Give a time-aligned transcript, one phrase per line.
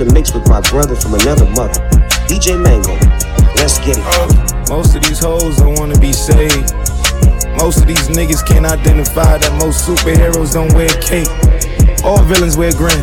[0.00, 1.76] the mix with my brother from another mother,
[2.24, 2.96] DJ Mango.
[3.60, 4.06] Let's get it.
[4.16, 6.72] Uh, most of these hoes don't wanna be saved.
[7.60, 11.28] Most of these niggas can't identify that most superheroes don't wear cape.
[12.00, 12.96] All villains wear grin.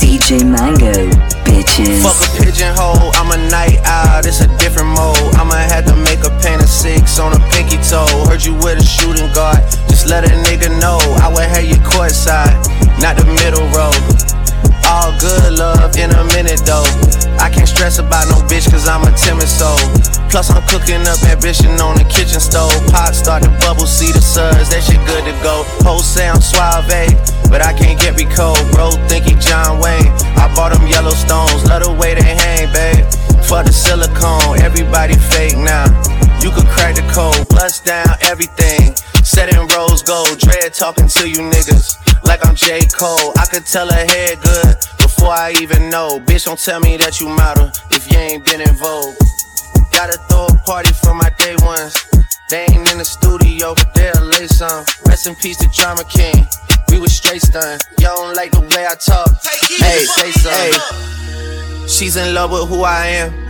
[0.00, 1.12] DJ Mango,
[1.44, 2.00] bitches.
[2.00, 5.20] Fuck a pigeonhole, I'm a night owl, it's a different mode.
[5.36, 8.08] I'ma have to make a paint of six on a pinky toe.
[8.32, 9.60] Heard you with a shooting guard,
[9.92, 10.96] just let a nigga know.
[11.20, 12.56] I would have you courtside,
[12.96, 13.92] not the middle row.
[14.86, 16.86] All good love in a minute though.
[17.38, 19.78] I can't stress about no bitch cause I'm a timid soul.
[20.30, 22.74] Plus I'm cooking up ambition on the kitchen stove.
[22.90, 25.64] Pot start to bubble, see the suds, that shit good to go.
[25.82, 26.86] Whole sound suave,
[27.50, 28.54] but I can't get Rico.
[28.72, 30.10] Bro, think he John Wayne.
[30.38, 33.19] I bought them Yellowstones, love the way they hang, babe.
[33.50, 35.82] Fuck the silicone, everybody fake now.
[36.38, 38.94] You could crack the code, bust down everything.
[39.26, 42.86] Set in rose gold, dread talking to you niggas like I'm J.
[42.94, 43.34] Cole.
[43.42, 46.22] I could tell her head good before I even know.
[46.30, 49.18] Bitch, don't tell me that you model if you ain't been in vogue.
[49.90, 51.98] Gotta throw a party for my day ones.
[52.50, 54.86] They ain't in the studio, but they'll lay some.
[55.10, 56.46] Rest in peace to Drama King.
[56.86, 57.82] We was straight stunned.
[57.98, 59.26] Y'all don't like the way I talk.
[59.66, 60.78] Hey, say something.
[60.78, 61.86] Hey.
[61.90, 63.49] She's in love with who I am.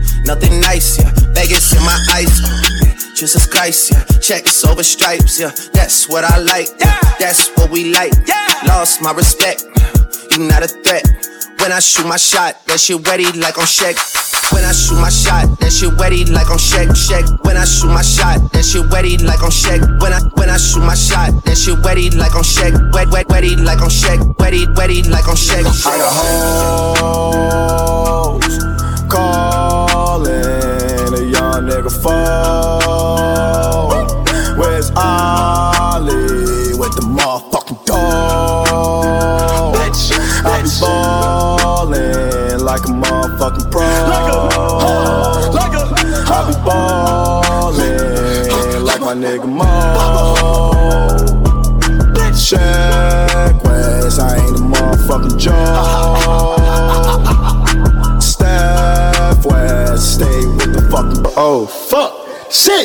[0.25, 1.11] Nothing nice, yeah.
[1.33, 4.03] Vegas in my ice, uh, Jesus Christ, yeah.
[4.19, 5.51] Checks over stripes, yeah.
[5.73, 6.99] That's what I like, yeah.
[7.19, 8.13] That's what we like.
[8.27, 8.47] Yeah.
[8.67, 9.63] Lost my respect,
[10.31, 11.03] you not a threat.
[11.61, 13.93] When I shoot my shot, that shit ready like on Shaq.
[14.51, 17.45] When I shoot my shot, that shit ready like on Shaq, Shaq.
[17.45, 20.01] When I shoot my shot, that shit ready like on Shaq.
[20.01, 23.29] When I when I shoot my shot, that shit ready like on Shaq, wet wet
[23.29, 25.65] ready like on Shaq, ready ready like on Shaq.
[25.85, 26.13] I got
[27.77, 28.70] hoes
[31.81, 34.05] nigga phone.
[34.57, 39.75] Where's Ollie with the motherfucking dog?
[40.43, 43.81] I be ballin' like a motherfucking pro.
[46.27, 49.65] I be ballin' like my nigga Mo.
[52.33, 55.57] Check West, I ain't a motherfucking joke.
[58.21, 60.70] Steph West, stay with
[61.01, 61.33] fucking.
[61.37, 62.21] Oh fuck.
[62.51, 62.83] Shit,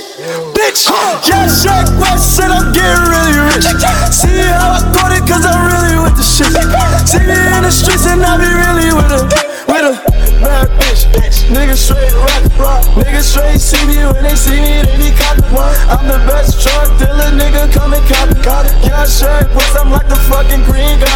[0.55, 0.87] bitch,
[1.27, 3.67] yeah, Shaq West said I'm getting really rich.
[4.15, 6.55] See how I got it, cause I'm really with the shit.
[7.03, 9.27] See me in the streets and I be really with a,
[9.67, 9.95] with a
[10.39, 11.11] bad bitch.
[11.51, 12.85] Niggas straight rock, rock.
[12.95, 15.75] Niggas straight see me when they see me, they be copy one.
[15.91, 18.71] I'm the best drug dealer, nigga, come and copy, copy.
[18.87, 21.16] Yeah, Shaq West, I'm like the fucking green goblin.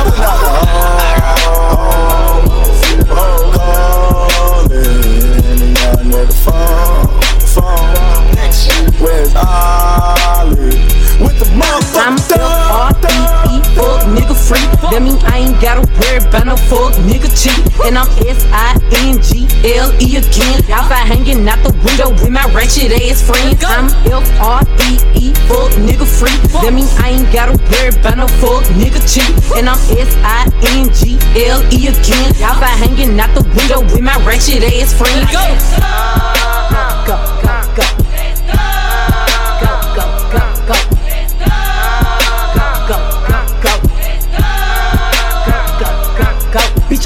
[17.91, 20.63] And I'm S-I-N-G-L-E again.
[20.71, 23.65] Outside hanging out the window with my ratchet ass friends.
[23.67, 26.31] I'm F-R-E-E, fuck nigga free.
[26.63, 29.27] That mean I ain't gotta worry about no fuck nigga cheat.
[29.59, 32.31] And I'm S-I-N-G-L-E again.
[32.47, 35.27] Outside hanging out the window with my ratchet ass friends.
[35.35, 35.43] Go,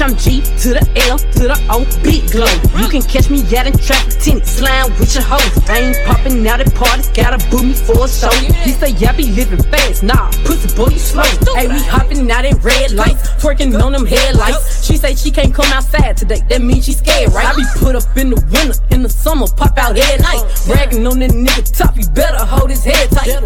[0.05, 2.45] I'm G to the L to the O, big glow.
[2.77, 5.41] You can catch me out in traffic, tinted, slime with your hoes.
[5.65, 8.29] I ain't popping out at parties, gotta book me for a show.
[8.61, 11.25] He say, yeah, I be living fast, nah, pussy boy, slow.
[11.57, 14.85] Hey, we hopping out at red lights, twerking on them headlights.
[14.85, 17.47] She say she can't come outside today, that means she scared, right?
[17.47, 20.45] I be put up in the winter, in the summer, pop out at night.
[20.67, 23.41] Bragging on that nigga top, you better hold his head tight.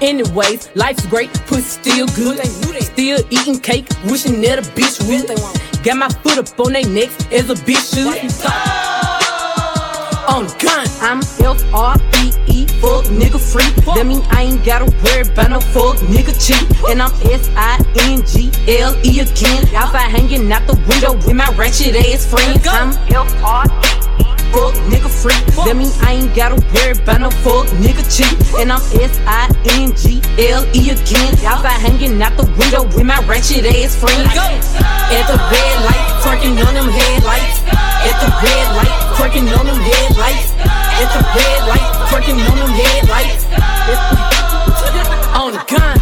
[0.00, 2.40] Anyways, life's great, pussy still good.
[2.80, 5.67] Still eating cake, wishing that a bitch would.
[5.84, 8.18] Got my foot up on they necks as a bitch should.
[10.28, 13.70] On the gun, I'm F-R-E-E, fuck nigga free.
[13.94, 16.60] That mean I ain't gotta worry about no fuck nigga cheat.
[16.90, 19.74] And I'm S-I-N-G-L-E again.
[19.74, 22.66] Outside hanging out the window with my ratchet ass friends.
[22.68, 25.36] I'm F-R-E-E, fuck nigga free.
[25.64, 28.32] That mean I ain't gotta worry about no fuck nigga cheat.
[28.60, 31.32] And I'm S-I-N-G-L-E again.
[31.42, 34.32] Y'all Outside hanging out the window with my ratchet ass friends.
[34.36, 37.62] At the red light, twerking on them headlights.
[37.68, 40.52] At the red light, twerking on them headlights.
[40.98, 43.44] At the red light, twerking on them headlights.
[45.38, 45.97] On the gun.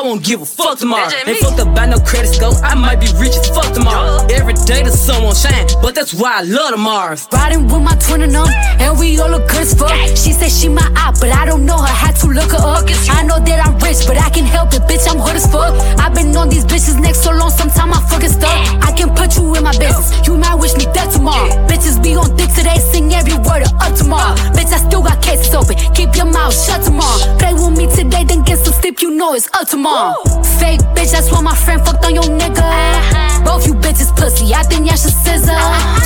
[0.00, 1.12] I won't give a fuck tomorrow.
[1.26, 4.24] Ain't fucked up by no credit score, I might be rich as fuck tomorrow.
[4.32, 7.16] Every day the sun won't shine, but that's why I love tomorrow.
[7.30, 8.48] Riding with my twin and them,
[8.80, 9.92] and we all look good as fuck.
[10.16, 11.92] She said she my eye, but I don't know her.
[11.92, 12.88] Had to look her up.
[13.12, 15.04] I know that I'm rich, but I can help it, bitch.
[15.04, 15.76] I'm hood as fuck.
[16.00, 18.56] I've been on these bitches next so long, sometime I fucking stuck.
[18.80, 20.16] I can put you in my business.
[20.26, 21.52] You might wish me dead tomorrow.
[21.68, 24.32] Bitches be on dick today, sing every word of up tomorrow.
[24.56, 25.76] Bitch, I still got cases open.
[25.92, 27.20] Keep your mouth shut tomorrow.
[27.36, 29.02] Play with me today, then get some sleep.
[29.02, 29.89] You know it's up tomorrow.
[30.60, 33.44] Fake bitch, that's why my friend fucked on your nigga.
[33.44, 35.56] Both you bitches pussy, I think y'all should scissor.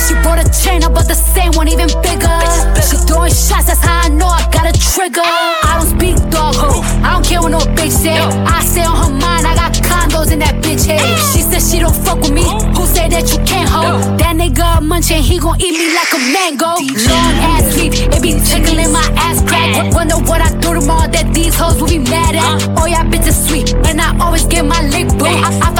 [0.07, 2.39] She bought a chain, I bought the same one, even bigger.
[2.81, 5.21] She throwing shots, that's how I know I got a trigger.
[5.21, 8.17] I don't speak dog ho, I don't care what no bitch say.
[8.17, 11.03] I say on her mind, I got condos in that bitch head.
[11.33, 12.43] She said she don't fuck with me,
[12.73, 14.14] who said that you can't hold?
[14.45, 16.77] Nigga a munchin', he gon' eat me like a mango.
[17.09, 19.91] Long ass sleep, it be tickling my ass crack.
[19.91, 22.61] Wonder what I do tomorrow that these hoes will be mad at.
[22.77, 25.25] Oh, y'all bitches sweet, and I always get my lick boo.
[25.25, 25.74] I, I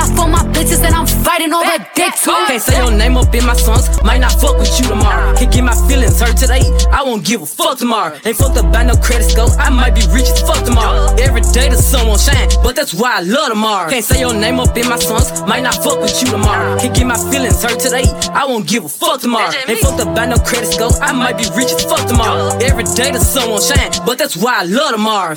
[0.55, 2.31] bitches, and I'm fighting over dick too.
[2.47, 5.35] Can't say your name up in my songs, might not fuck with you tomorrow.
[5.35, 8.17] Can't get my feelings hurt today, I won't give a fuck tomorrow.
[8.23, 11.13] Ain't fucked up by no credit score, I might be rich as fuck tomorrow.
[11.19, 13.89] Every day the sun won't shine, but that's why I love tomorrow.
[13.89, 16.79] Can't say your name up in my songs, might not fuck with you tomorrow.
[16.79, 19.51] Can't get my feelings hurt today, I won't give a fuck tomorrow.
[19.67, 22.55] Ain't fucked up by no credit score, I might be rich as fuck tomorrow.
[22.63, 25.35] Every day the sun won't shine, but that's why I love tomorrow.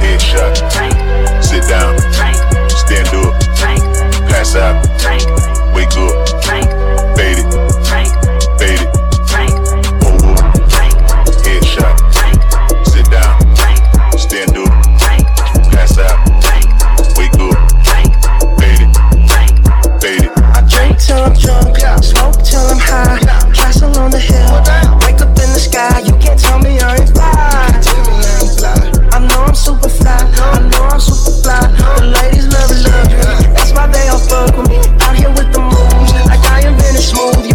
[0.00, 0.56] Headshot.
[1.42, 1.98] Sit down.
[2.70, 3.39] Stand up.
[4.30, 4.74] Pass out.
[5.74, 6.28] Wake up.
[6.44, 7.46] Fade it.
[7.86, 8.08] Fade
[8.60, 8.88] it.
[10.00, 10.38] Pull up.
[11.44, 11.96] Headshot.
[12.86, 13.34] Sit down.
[14.18, 14.70] Stand up.
[15.70, 16.16] Pass out.
[17.16, 17.56] Wake up.
[17.84, 18.14] Fade
[18.78, 18.90] it.
[20.00, 20.30] Fade it.
[20.38, 23.18] I drink till I'm drunk, smoke till I'm high.
[23.52, 24.62] Castle on the hill,
[25.04, 26.00] wake up in the sky.
[26.00, 27.28] You can't tell me I ain't fly.
[29.12, 30.16] I know I'm super fly.
[30.16, 31.60] I know I'm super fly.
[31.98, 33.29] The ladies love it, love it.
[34.46, 34.76] Fuck with me.
[35.00, 37.49] Out here with the moves, like I invented smooth.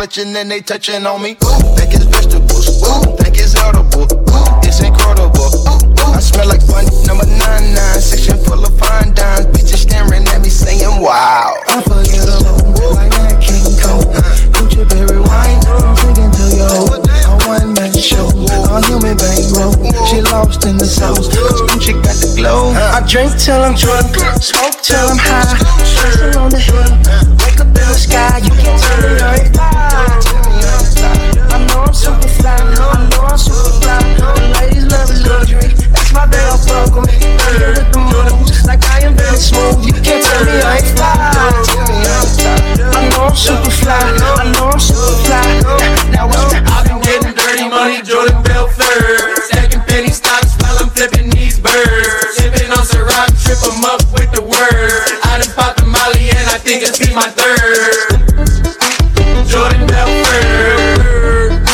[0.00, 1.32] Clutching and they touching on me.
[1.44, 5.36] Ooh, think it's vegetables, ooh, think it's edible, ooh, it's incredible.
[5.36, 9.44] Ooh, ooh, I smell like fun, number nine nine, section full of fine dimes.
[9.52, 11.52] Bitches staring at me saying, wow.
[11.68, 14.08] Unforgettable, like that King Cole.
[14.56, 17.09] Gucci berry wine, I'm drinking to yo.
[18.00, 19.76] Show, a human bankroll.
[20.08, 21.28] She lost in the sauce,
[21.68, 22.72] Gucci got the glow.
[22.72, 25.52] I drink till I'm drunk, smoke till I'm high.
[25.84, 26.80] Stressing on the hill,
[27.44, 28.40] wake up in the sky.
[28.40, 30.16] You can't tell me I ain't fly.
[31.52, 34.00] I know I'm super fly, I know I'm super fly.
[34.16, 36.72] The ladies love luxury, that's.
[36.72, 39.84] I'm the moves, like I am smooth.
[39.84, 40.56] You can't me
[42.96, 43.92] I know I'm super fly.
[43.92, 45.44] I know I'm super fly.
[46.16, 46.32] Now
[56.70, 58.30] And I it's be my third.
[59.50, 61.66] Jordan Belfort.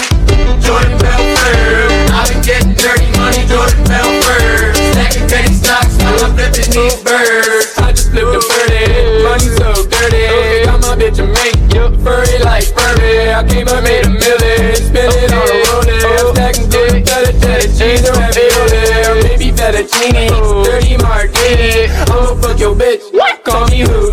[0.65, 2.17] Jordan Belfort.
[2.17, 4.73] I've been getting dirty money, Jordan Belfort.
[4.73, 7.77] Stacking penny stocks while I'm flipping these birds.
[7.77, 10.65] I just flipped a birdie, money so dirty.
[10.65, 11.29] Got my bitch a
[11.77, 13.37] yup, furry like Furby.
[13.37, 16.09] I came up, made a million, spend it on a rollie.
[16.09, 20.33] I'm stacking dick, got a fettuccine, ravioli, or maybe fettuccine.
[20.65, 23.13] 30 martini, I'ma fuck your bitch.
[23.13, 23.45] What?
[23.45, 24.06] Call me driving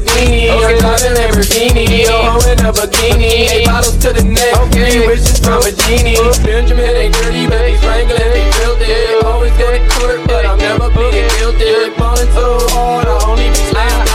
[1.34, 2.06] Lamborghini.
[2.06, 3.50] Yo, in a bikini.
[3.50, 4.54] Eight bottles to the neck.
[4.68, 4.92] Okay.
[4.92, 6.18] Three wishes from a genie.
[6.46, 8.18] Benjamin ain't dirty, but he's strangling.
[8.18, 9.26] They filthy.
[9.26, 11.90] Always go to court, but I'm never be guilty.
[11.98, 14.06] Ballin' so hard, I'll only be slam.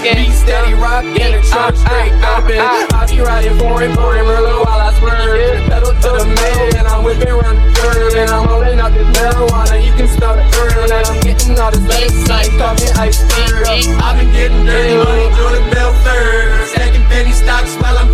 [0.00, 2.58] Be steady rockin', the trunk straight thumping.
[2.58, 5.68] I be riding foreign, pouring Merlot while I swerve.
[5.68, 8.14] Pedal to the metal, and I'm whipping around the curve.
[8.14, 10.90] And I'm rollin' up this marijuana, you can smell the curve.
[10.90, 13.66] And I'm getting all this late night, talking ice third.
[13.66, 15.19] I've been getting dirty money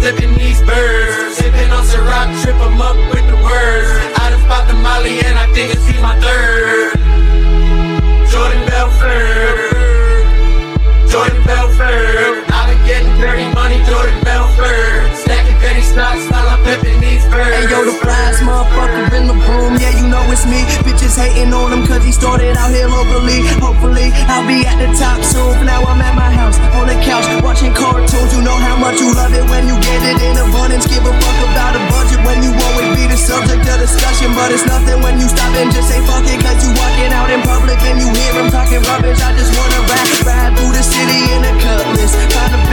[0.07, 1.37] flipping these birds.
[1.37, 3.91] Sipping on Ciroc, trip 'em up with the words.
[4.23, 6.93] I done popped the Molly and I think it's my third.
[8.31, 9.73] Jordan Belfort.
[11.11, 12.46] Jordan Belfort.
[12.87, 15.11] Getting dirty money, Jordan Belfort.
[15.19, 17.51] Stacking penny stocks while I'm flipping these birds.
[17.51, 20.63] Hey yo, the flies motherfucker in the room, yeah, you know it's me.
[20.87, 23.43] Bitches hating on him cause he started out here locally.
[23.59, 25.59] Hopefully, I'll be at the top soon.
[25.59, 28.31] For now, I'm at my house, on the couch, watching cartoons.
[28.31, 30.87] You know how much you love it when you get it in abundance.
[30.87, 34.31] Give a fuck about a budget when you always be the subject of discussion.
[34.39, 37.35] But it's nothing when you stop and just say fuck it cause you walking out
[37.35, 39.19] in public and you hear him talking rubbish.
[39.19, 42.15] I just wanna rap, ride through the city in a cutlass.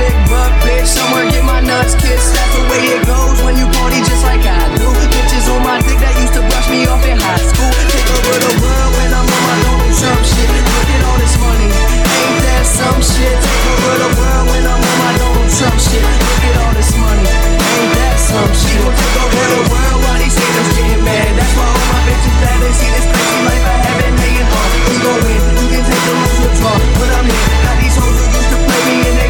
[0.04, 2.36] Big buck, bitch, somewhere get my nuts kissed.
[2.36, 4.88] That's the way it goes when you party just like I do.
[5.16, 7.72] Bitches on my dick that used to brush me off in high school.
[7.72, 10.50] Take over the world when I'm on my Donald Trump shit.
[10.52, 13.36] Look at all this money, ain't that some shit?
[13.40, 16.04] Take over the world when I'm on my Donald Trump shit.
[16.04, 18.80] Look at all this money, ain't that some shit?
[18.84, 21.32] Gon' take over the world while these haters getting mad.
[21.40, 22.58] That's why all my bitches bad.
[22.60, 24.68] They see this crazy life I have been hanging on.
[24.84, 27.48] We gon' win, you can take the lose or draw, but I'm here.
[27.64, 29.23] Now these hoes who used to play me in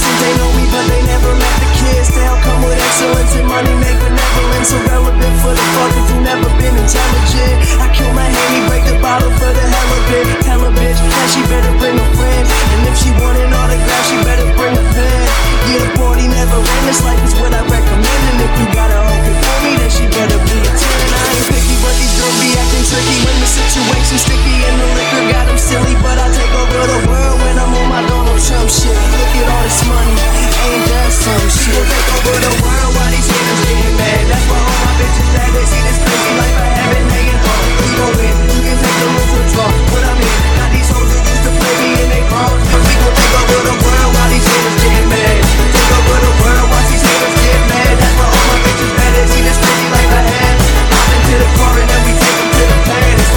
[0.00, 0.99] Since they know we believe
[2.50, 7.54] come with excellence and money make benevolence irrelevant for the fuckers who never been intelligent.
[7.78, 10.26] I kill my handy, break the bottle for the hell of it.
[10.42, 14.04] Tell a bitch that she better bring a friend, and if she want an autograph,
[14.10, 15.22] she better bring a pen.
[15.70, 16.84] Yeah, the party never end.
[16.90, 19.90] This life is what I recommend, and if you got a hope for me, then
[19.94, 20.98] she better be a ten.
[21.14, 24.88] I ain't picky, but these girls be acting tricky when the situation's sticky and the
[24.98, 25.94] liquor got them silly.
[26.02, 28.90] But I take over the world when I'm on my Donald Trump shit.
[28.90, 30.16] Look at all this money,
[30.66, 31.84] ain't that some shit?
[31.86, 33.60] Take over the world while these haters
[34.00, 34.22] mad.
[34.32, 35.28] That's why all my bitches
[35.68, 37.06] see this crazy life I have been
[38.00, 39.08] gon' win, can take the
[40.08, 40.36] I'm in,
[40.72, 42.24] these hoes used to play me they.
[42.80, 44.76] We gon' take over the world while these haters
[45.12, 45.40] mad.
[45.68, 47.34] Take over the world while these haters
[47.68, 47.94] mad.
[48.00, 48.90] That's why all my bitches
[49.28, 50.56] see this crazy life I have.
[51.12, 52.12] Into the car and then we
[52.56, 52.78] to the.
[52.88, 53.28] It's.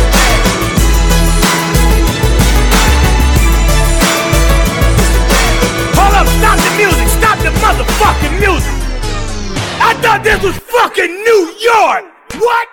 [5.98, 8.83] Hold up, stop the music, stop the motherfucking music.
[10.04, 12.04] I thought this was fucking New York.
[12.36, 12.68] What?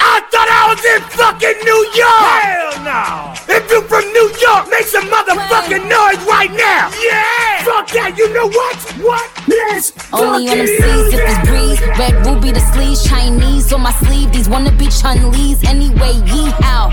[0.00, 2.40] I thought I was in fucking New York.
[2.48, 3.36] Hell no.
[3.44, 6.88] If you from New York, make some motherfucking noise right now.
[6.96, 7.60] Yeah.
[7.68, 8.16] Fuck that.
[8.16, 8.76] You know what?
[9.04, 9.28] What?
[9.46, 9.92] Yes.
[10.14, 11.80] Only on them fucking seas if it's breeze.
[12.00, 14.32] Red ruby the sleeves, Chinese on my sleeve.
[14.32, 16.16] These wanna be Chun-Li's anyway.
[16.24, 16.88] Yee how?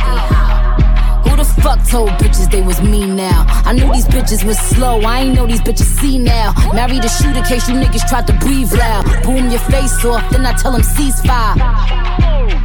[1.24, 3.46] Who the fuck told bitches they was me now?
[3.66, 5.02] I knew these bitches was slow.
[5.02, 6.54] I ain't know these bitches see now.
[6.74, 9.04] Married a shooter case you niggas tried to breathe loud.
[9.24, 11.56] Boom your face off, then I tell them ceasefire.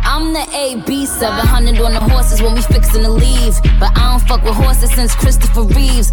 [0.07, 3.55] I'm the AB 700 on the horses when we fixin' to leave.
[3.81, 6.13] But I don't fuck with horses since Christopher Reeves.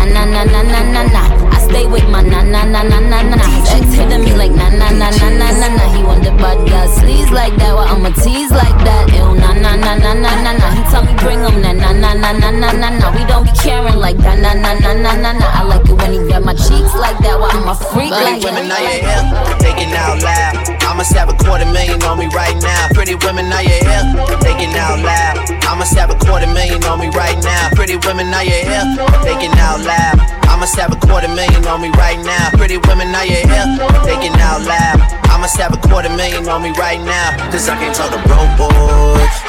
[0.05, 1.21] na na na na na na na.
[1.51, 3.37] I stay with my na na na na na na.
[3.75, 5.83] Ex hitting me like na na na na na na na.
[5.95, 7.73] He want the bad girl sleaze like that.
[7.75, 9.09] Well I'ma tease like that.
[9.13, 10.67] Ew na na na na na na na.
[10.75, 13.05] He tell me bring him na na na na na na na na.
[13.15, 15.47] We don't be caring like that na na na na na na.
[15.59, 17.39] I like it when he grab my cheeks like that.
[17.39, 19.59] Well I'm a freak like Pretty women, now that.
[19.61, 20.80] thinking out loud.
[20.87, 22.87] I'ma have a quarter million on me right now.
[22.93, 24.05] Pretty women, now you're here,
[24.41, 25.37] thinking out loud.
[25.65, 27.69] I'ma have a quarter million on me right now.
[27.75, 28.85] Pretty women, now you're here,
[29.23, 30.19] thinking out loud.
[30.51, 32.51] I'ma have a quarter million on me right now.
[32.53, 33.67] Pretty women, now you're here,
[34.05, 34.99] thinking out loud.
[35.31, 37.33] I'ma have a quarter million on me right now.
[37.49, 38.69] Cause I can't talk to broke boy.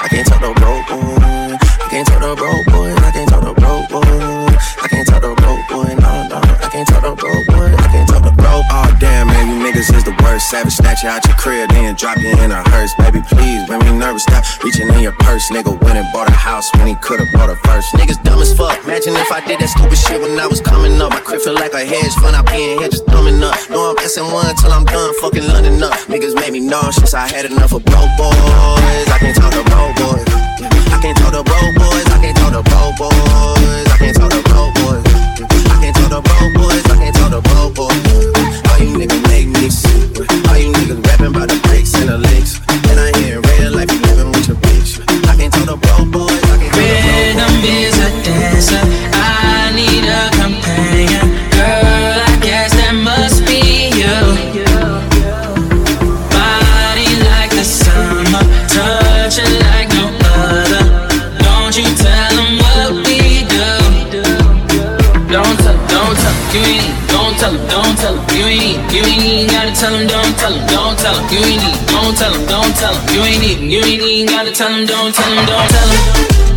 [0.01, 1.59] I can't talk to broke boy.
[1.61, 2.95] I can't talk to broke boy.
[2.95, 4.57] I can't talk to broke boy.
[4.81, 5.42] I can't talk to
[9.83, 10.47] This is the worst.
[10.47, 12.95] Savage snatch you out your crib, then drop you in a hearse.
[13.03, 15.51] Baby, please, when me nervous, stop reaching in your purse.
[15.51, 17.91] Nigga went and bought a house when he could've bought a first.
[17.99, 18.79] Niggas dumb as fuck.
[18.87, 21.11] Imagine if I did that stupid shit when I was coming up.
[21.11, 22.39] I crib feel like a hedge fund.
[22.39, 23.59] I be in here just thumbing up.
[23.75, 25.99] No, I'm S1 till I'm done fucking London up.
[26.07, 27.13] Niggas made me nauseous.
[27.13, 29.11] I had enough of broke boys.
[29.11, 30.31] I can't talk to broke boys.
[30.95, 32.07] I can't talk to broke boys.
[32.07, 33.87] I can't talk to broke boys.
[33.91, 35.03] I can't talk to broke boys.
[35.75, 36.87] I can't talk to broke boys.
[36.87, 38.32] I can't talk to broke boys
[38.83, 40.27] you niggas make me super.
[40.49, 42.72] All you niggas rapping about the bricks and the links.
[69.83, 71.27] Tell him, don't tell him, don't tell him.
[71.33, 73.15] You ain't even, don't tell him, don't tell him.
[73.15, 76.52] You ain't even, you ain't even gotta tell him, don't tell him, don't tell him.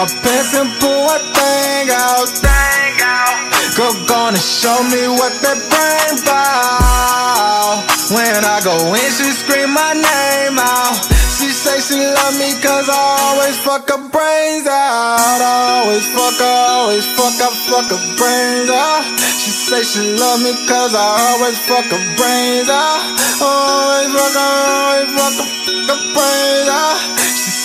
[0.00, 2.24] And pull a thing out.
[2.24, 3.36] Thing out.
[3.76, 7.84] Go gonna show me what that brain about.
[8.08, 10.96] When I go in, she scream my name out.
[11.36, 12.96] She say she love me cause I
[13.28, 15.40] always fuck her brains out.
[15.44, 19.04] I always fuck her, always fuck her, fuck her brains out.
[19.36, 23.04] She say she love me cause I always fuck her brains out.
[23.36, 27.19] Always fuck her, always fuck her, fuck her brains out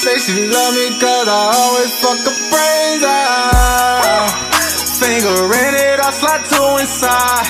[0.05, 4.29] say she love me cause I always fuck her brains out.
[5.01, 7.49] Finger in it, I slide to inside.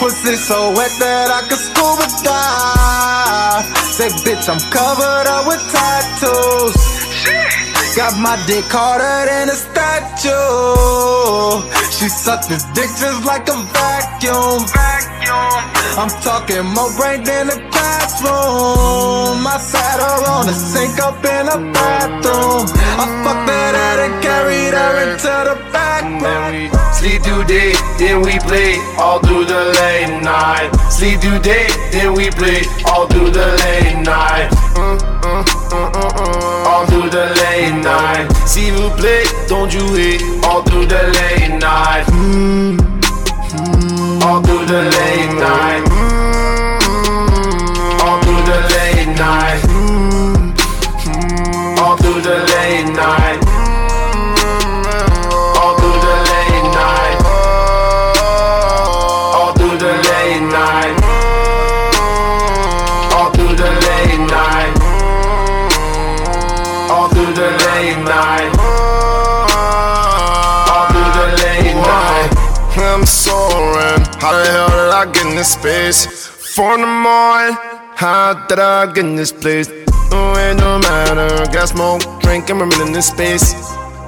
[0.00, 3.68] Pussy so wet that I could scuba dive.
[3.92, 7.67] Say, bitch, I'm covered up with tattoos.
[7.98, 10.30] Got my dick harder than a statue.
[11.90, 14.62] She sucked this dick just like a vacuum.
[14.70, 15.58] vacuum.
[15.98, 19.42] I'm talking more brain than a classroom.
[19.42, 22.70] I sat her on the sink up in the bathroom.
[23.02, 26.70] I fucked that out and carried her into the back room.
[26.94, 30.70] Sleep through day, then we play all through the late night.
[30.86, 34.67] Sleep through day, then we play all through the late night.
[34.78, 38.30] Mm mm mm, mm, mm, mm, all through the late night.
[38.46, 42.04] See you play, don't you hate all through the late night.
[44.24, 45.87] All through the late night.
[74.48, 76.06] Hell I get in this space?
[76.54, 77.56] Four in the morning.
[77.94, 79.68] How did I get in this place?
[80.10, 81.52] Oh, it don't matter.
[81.52, 83.54] Got smoke, drink, and we're in this space.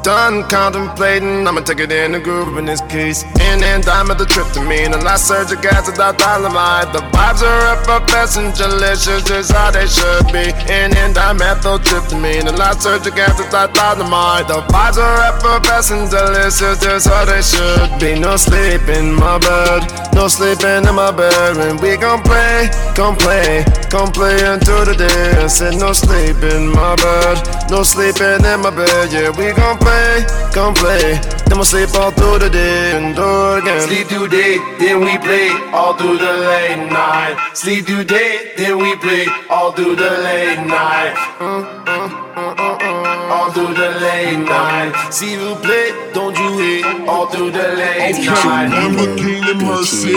[0.03, 3.23] Done contemplating, I'ma take it in the groove in this case.
[3.39, 6.91] N,N-dimethyltryptamine, the last surge of gas without dynamite.
[6.95, 10.57] The vibes are effervescent, delicious, just how they should be.
[10.73, 14.49] N,N-dimethyltryptamine, the last surge of gas without dynamite.
[14.49, 18.19] The vibes are effervescent, delicious, just how they should be.
[18.19, 19.85] No sleep in my bed,
[20.15, 21.59] no sleeping in my bed.
[21.61, 25.45] And we gon' play, gon' play, gon' play until the day.
[25.45, 27.37] I said no sleep in my bed,
[27.69, 29.13] no sleeping in my bed.
[29.13, 31.21] Yeah, we gon' play play, come play.
[31.47, 33.81] Then we'll sleep all through the day and do it again.
[33.89, 37.35] Sleep through day, then we play all through the late night.
[37.55, 41.15] Sleep through day, then we play all through the late night.
[41.41, 44.93] Uh, uh, uh, all through the late night.
[45.11, 48.71] See you play, don't you hate all through the late night.
[48.71, 50.15] I'm looking Lamborghini Mercy,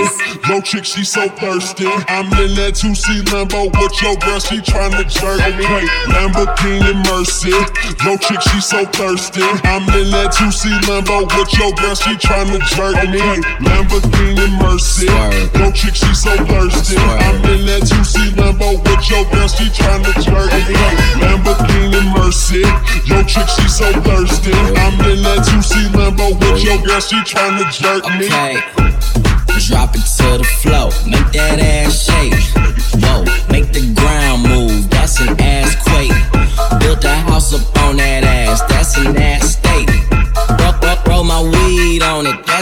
[0.50, 1.88] yo chick she so thirsty.
[2.08, 5.66] I'm in that 2C Lambo with your girl, she tryna jerk me.
[6.14, 7.58] Lamborghini Mercy,
[8.06, 9.42] yo chick she so thirsty.
[9.64, 13.22] I'm in that 2C Lambo with your girl, she tryna jerk me.
[13.64, 15.08] Lamborghini Mercy,
[15.58, 16.98] yo chick she so thirsty.
[16.98, 20.76] I'm in that 2C Lambo with your girl, she tryna jerk me.
[21.22, 22.62] Lamborghini Mercy,
[23.08, 24.54] yo chick she so thirsty.
[24.54, 28.28] I'm in that 2C Lambo with your girl, she tryna jerk me.
[28.28, 28.84] Okay.
[29.68, 32.34] Drop it to the flow, make that ass shake.
[33.02, 35.53] Whoa, make the ground move, that's an ass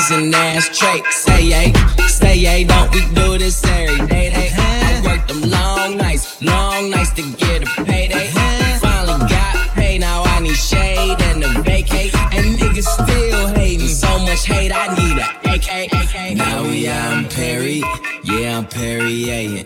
[0.09, 1.05] an ass trait.
[1.11, 1.73] Say yay,
[2.07, 4.29] say yay, don't we do this every day?
[4.29, 8.31] They, I work them long nights, long nights to get a payday.
[8.79, 12.15] Finally got paid, now I need shade and a vacate.
[12.33, 16.37] And niggas still hating, so much hate, I need a AK.
[16.37, 17.83] Now we out in Perry,
[18.23, 19.65] yeah, I'm Perry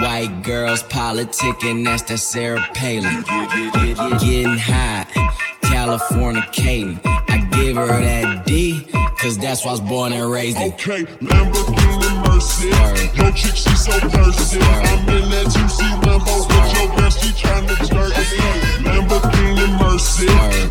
[0.00, 3.22] White girls politicking, that's that Sarah Palin.
[4.18, 5.06] Getting high,
[5.62, 7.00] Californicating.
[7.04, 8.86] I give her that D,
[9.20, 10.72] cause that's why I was born and raised in.
[10.72, 12.68] Okay, Lamborghini Mercy.
[12.68, 14.60] Yo chick she so thirsty.
[14.60, 19.16] I'm in that 2C Lambo with your girl, she tryna jerk me.
[19.20, 20.26] Lamborghini Mercy.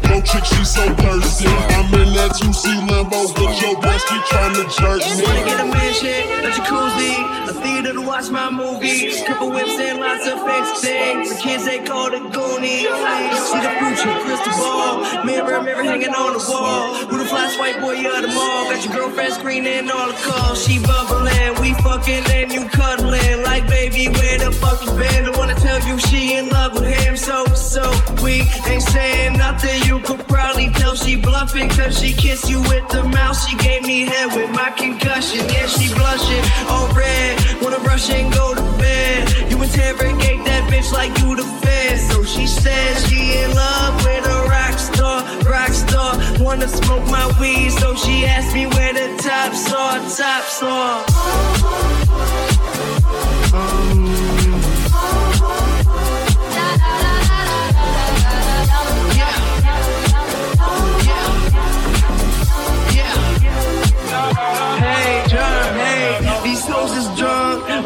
[0.10, 1.48] Yo chick she so thirsty.
[1.48, 5.24] I'm in that 2C Lambo with your girl, she tryna jerk me.
[5.24, 10.00] Wanna get a mansion, a jacuzzi, a theater to watch my movies, couple whips and
[10.00, 11.36] lots of fancy things.
[11.36, 12.88] The kids they call the Goonies.
[13.48, 16.96] See the future, crystal ball, mirror, mirror hanging on the wall.
[17.10, 18.70] Who the flash white boy of the mall?
[18.72, 20.64] Got your girlfriend screening all the calls.
[20.64, 24.08] She bubbling, we fucking and you cuddling like baby.
[24.08, 25.26] Where the fuck you been?
[25.26, 27.84] I wanna tell you she in love with him, so so
[28.30, 28.48] weak.
[28.68, 29.82] Ain't saying nothing.
[29.90, 33.38] You could probably tell she bluffing, cause she kissed you with the mouth.
[33.44, 35.42] She gave me head with my concussion.
[35.54, 37.32] Yeah, she blushing, all red.
[37.62, 39.20] Wanna rush and go to bed.
[39.50, 41.98] You interrogate that bitch like you the fed.
[42.10, 45.18] So she says she in love with a rock star,
[45.56, 46.12] rock star.
[46.40, 51.00] Wanna smoke my weed, so she asked me where the tops are, tops are.
[53.52, 53.99] Hey,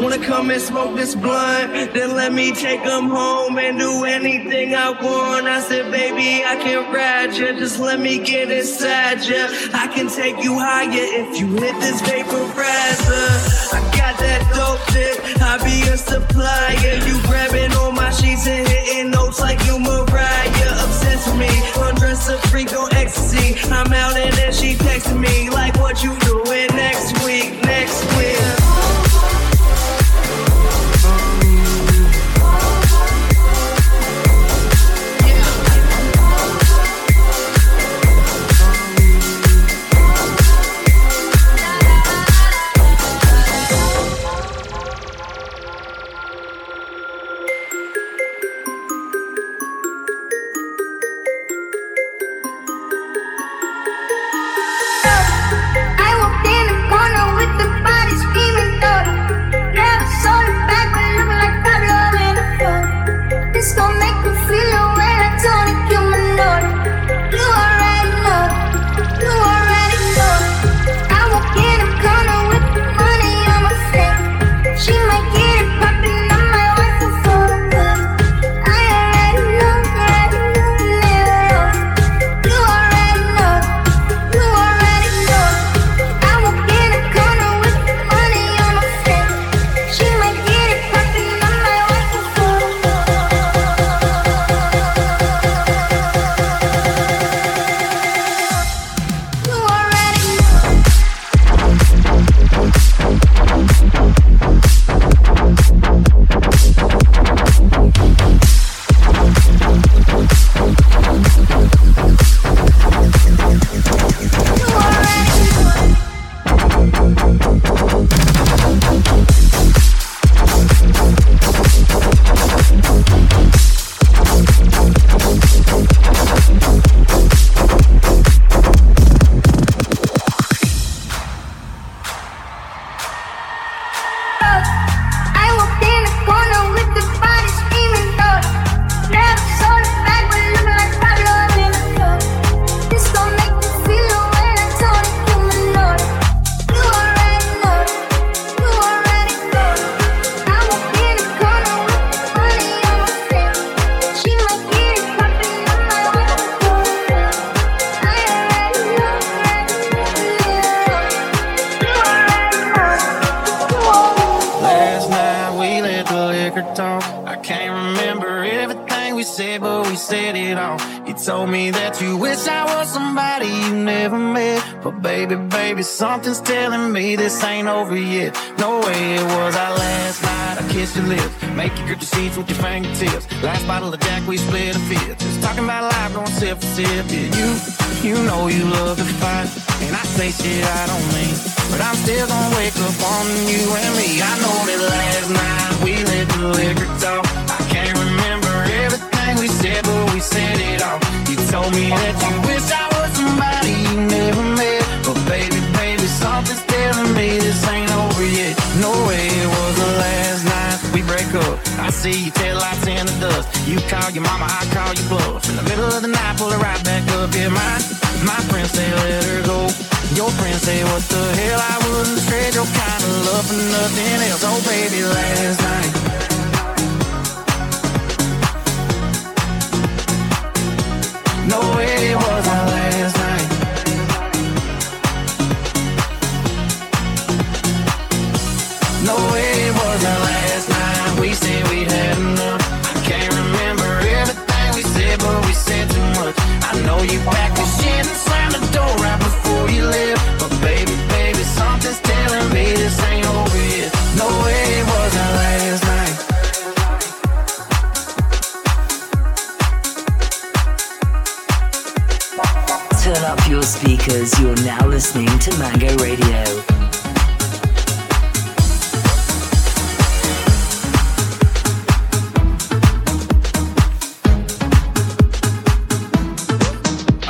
[0.04, 1.72] Wanna come and smoke this blunt?
[1.94, 5.46] Then let me take them home and do anything I want.
[5.46, 7.58] I said, baby, I can ride ya.
[7.58, 9.48] Just let me get inside ya.
[9.72, 13.72] I can take you higher if you hit this vaporizer.
[13.72, 15.40] I got that dope dick.
[15.40, 17.00] I be a supplier.
[17.08, 20.84] You grabbing on my sheets and hitting notes like you Mariah.
[20.84, 21.48] Obsessed with me.
[21.80, 23.56] Undress a freak on ecstasy.
[23.72, 27.56] I'm out and then she texting me like, what you doing next week?
[27.64, 28.43] Next week.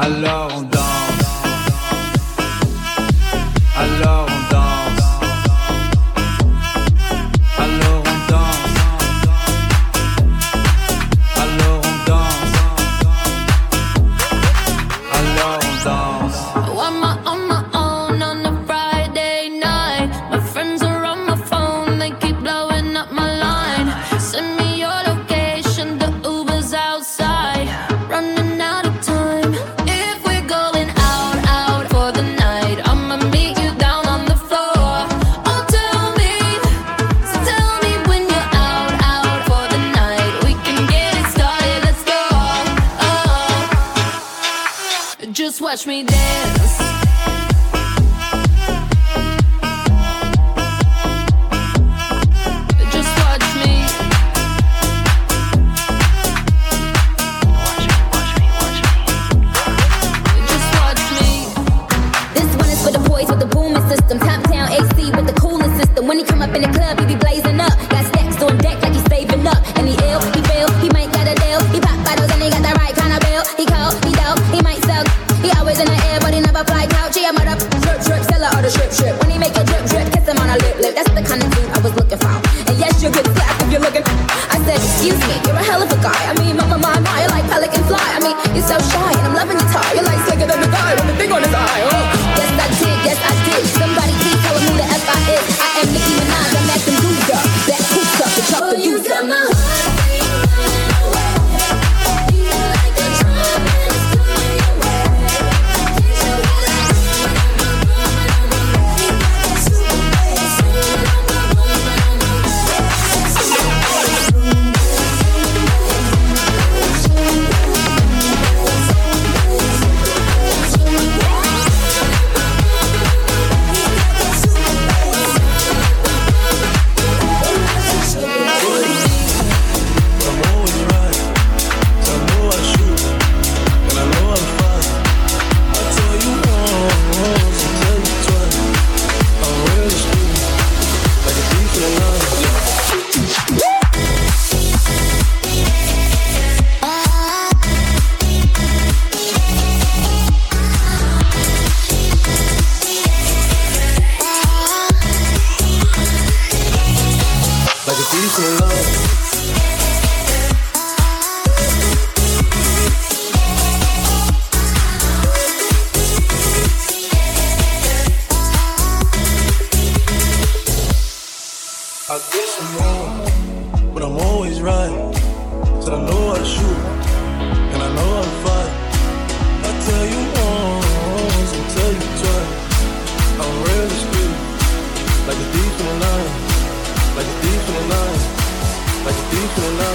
[0.05, 0.64] Alors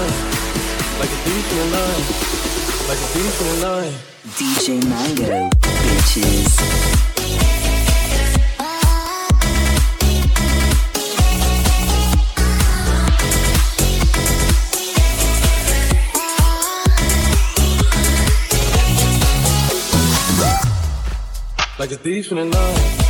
[0.07, 0.99] thief in the night.
[0.99, 2.05] Like a thief in the night.
[2.87, 3.93] Like a thief in the night.
[4.37, 5.49] DJ Mango,
[5.83, 6.53] bitches.
[21.79, 23.08] Like a thief in the night.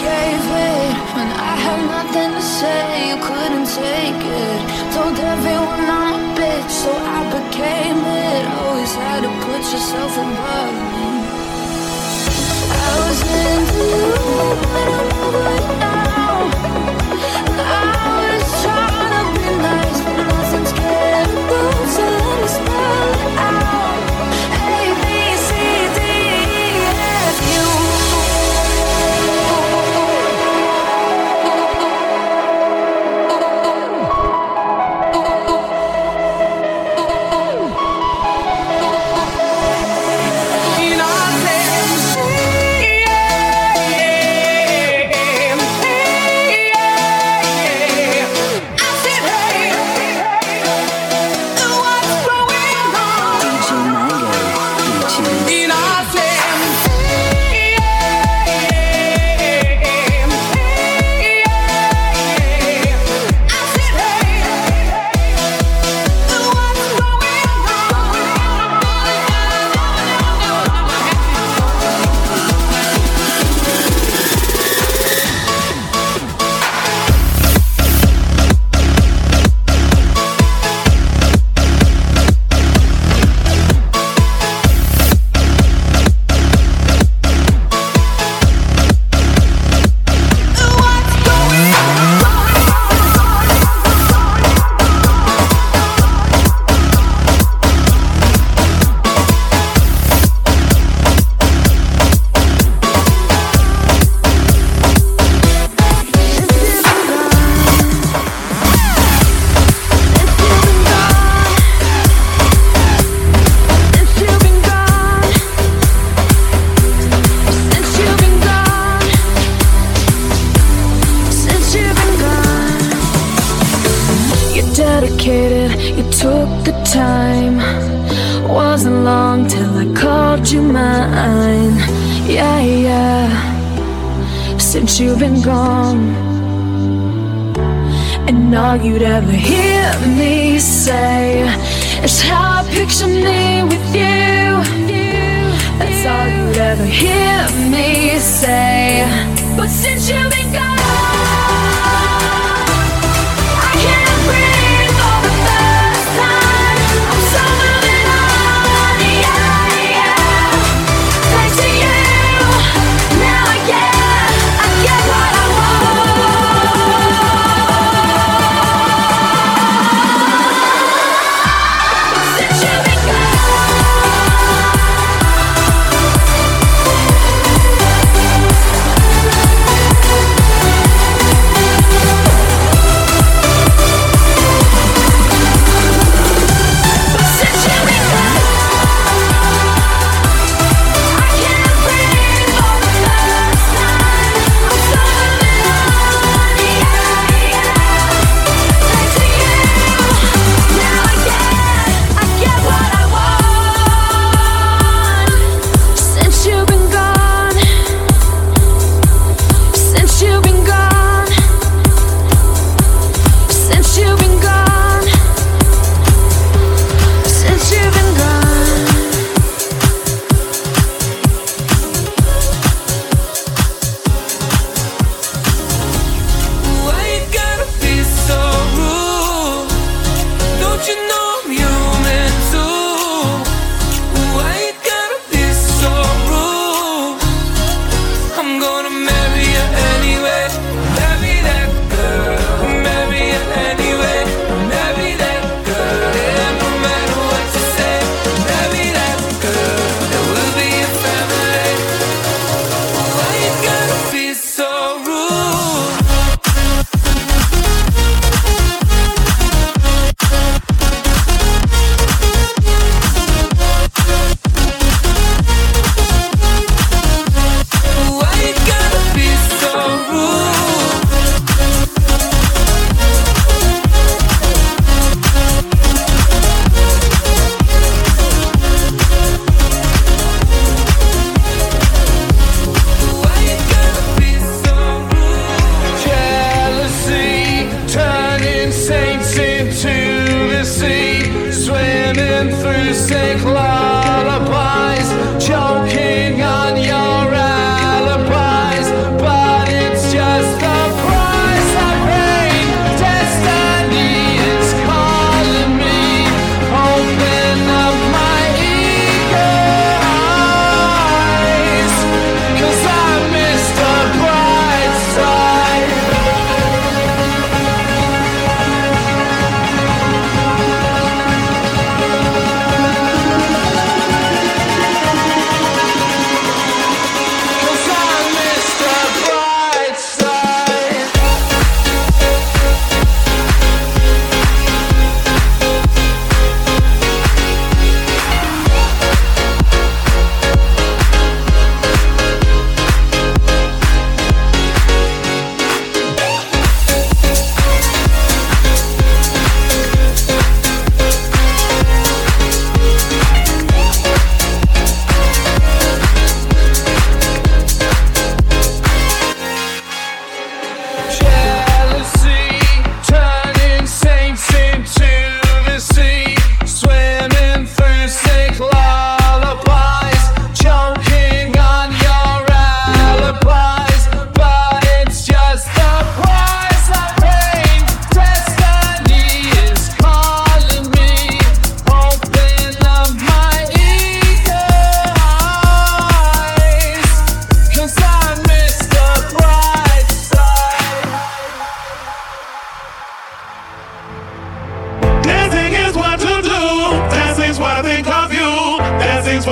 [0.00, 2.84] gave it when I had nothing to say.
[3.10, 4.60] You couldn't take it.
[4.94, 8.42] Told everyone I'm a bitch, so I became it.
[8.62, 11.06] Always had to put yourself above me.
[12.84, 13.20] I was
[13.50, 15.03] into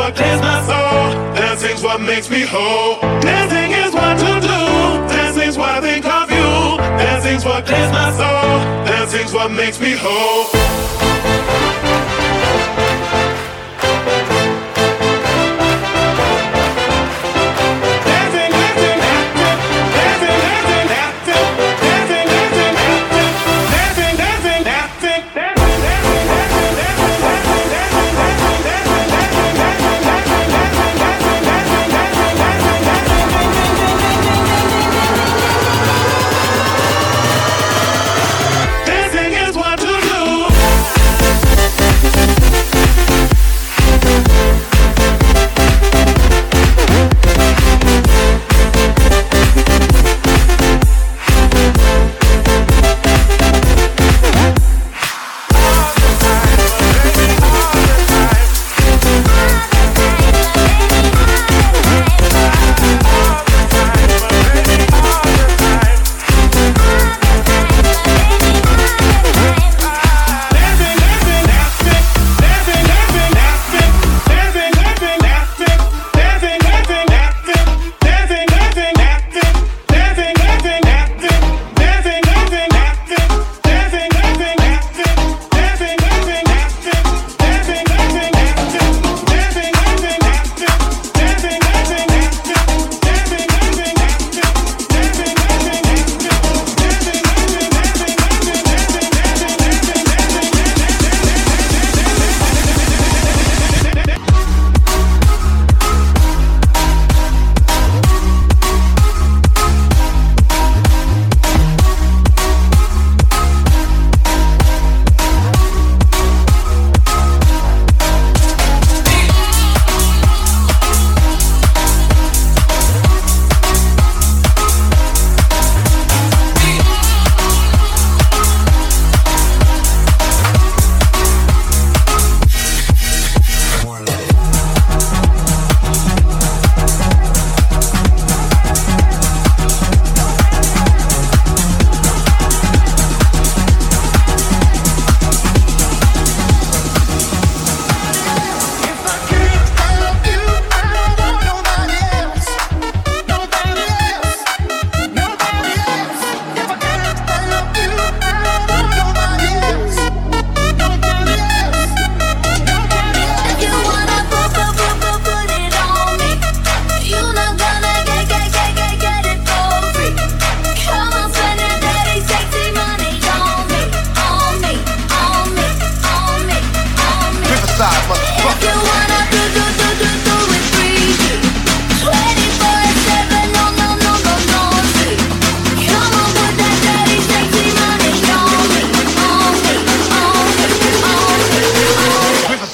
[0.03, 1.35] what clears my soul.
[1.35, 3.01] Dancing's what makes me whole.
[3.21, 4.61] Dancing is what to do.
[5.15, 6.51] Dancing's what I think of you.
[7.05, 8.51] Dancing's what clears my soul.
[8.91, 10.42] Dancing's what makes me whole.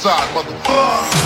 [0.08, 1.17] side, motherfucker.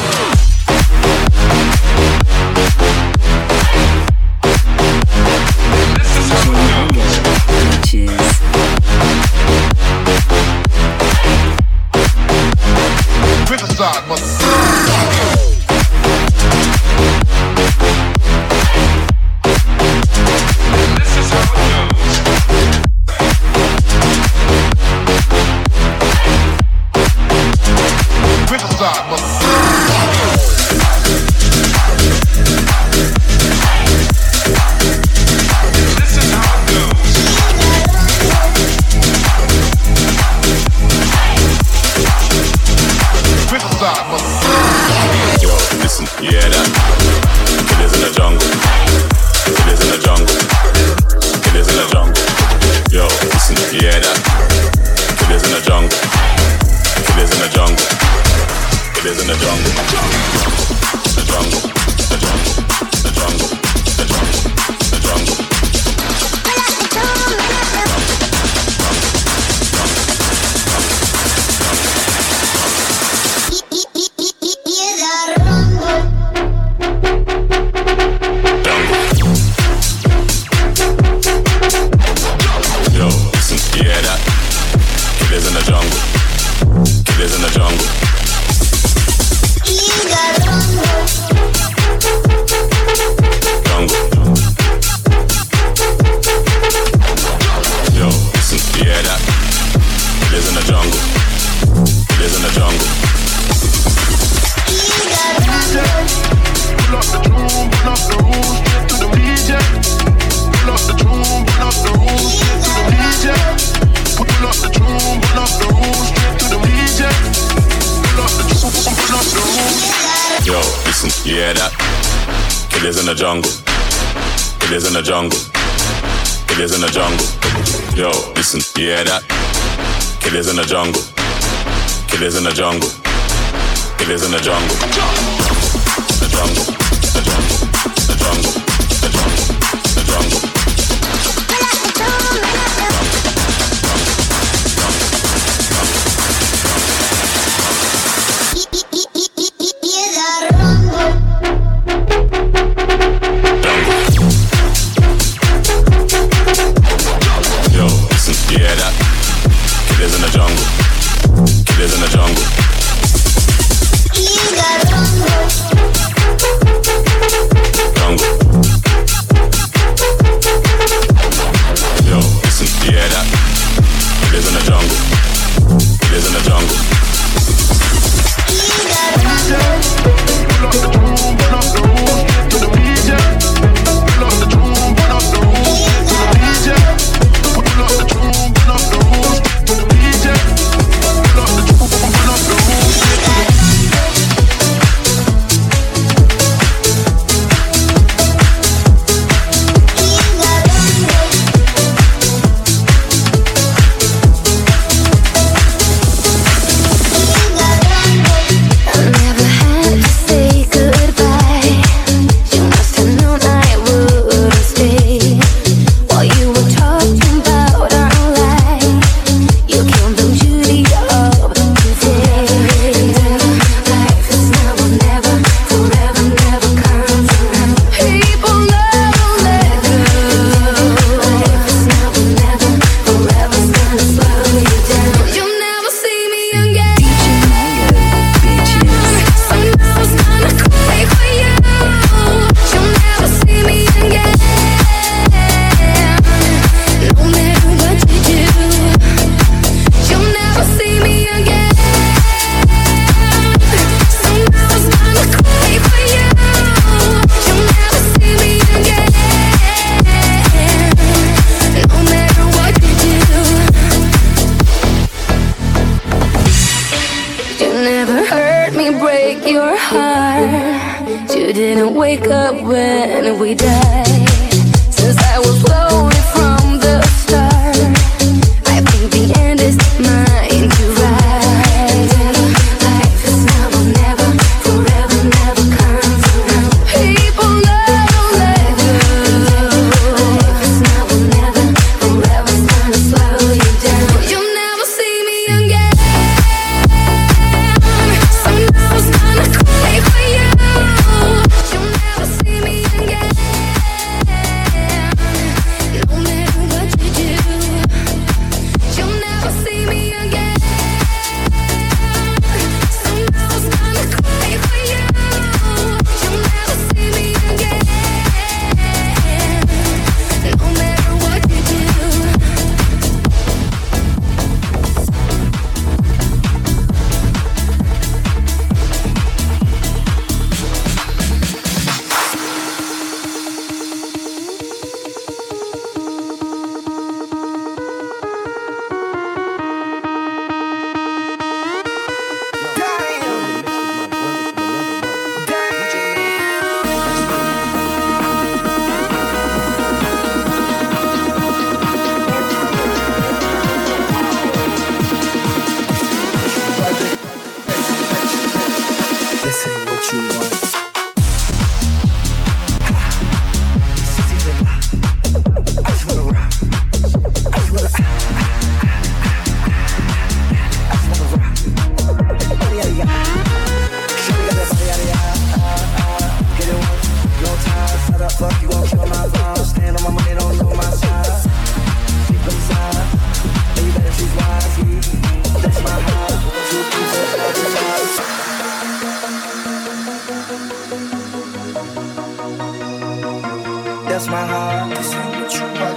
[394.23, 394.91] cross my heart.
[394.91, 395.97] This ain't what you want.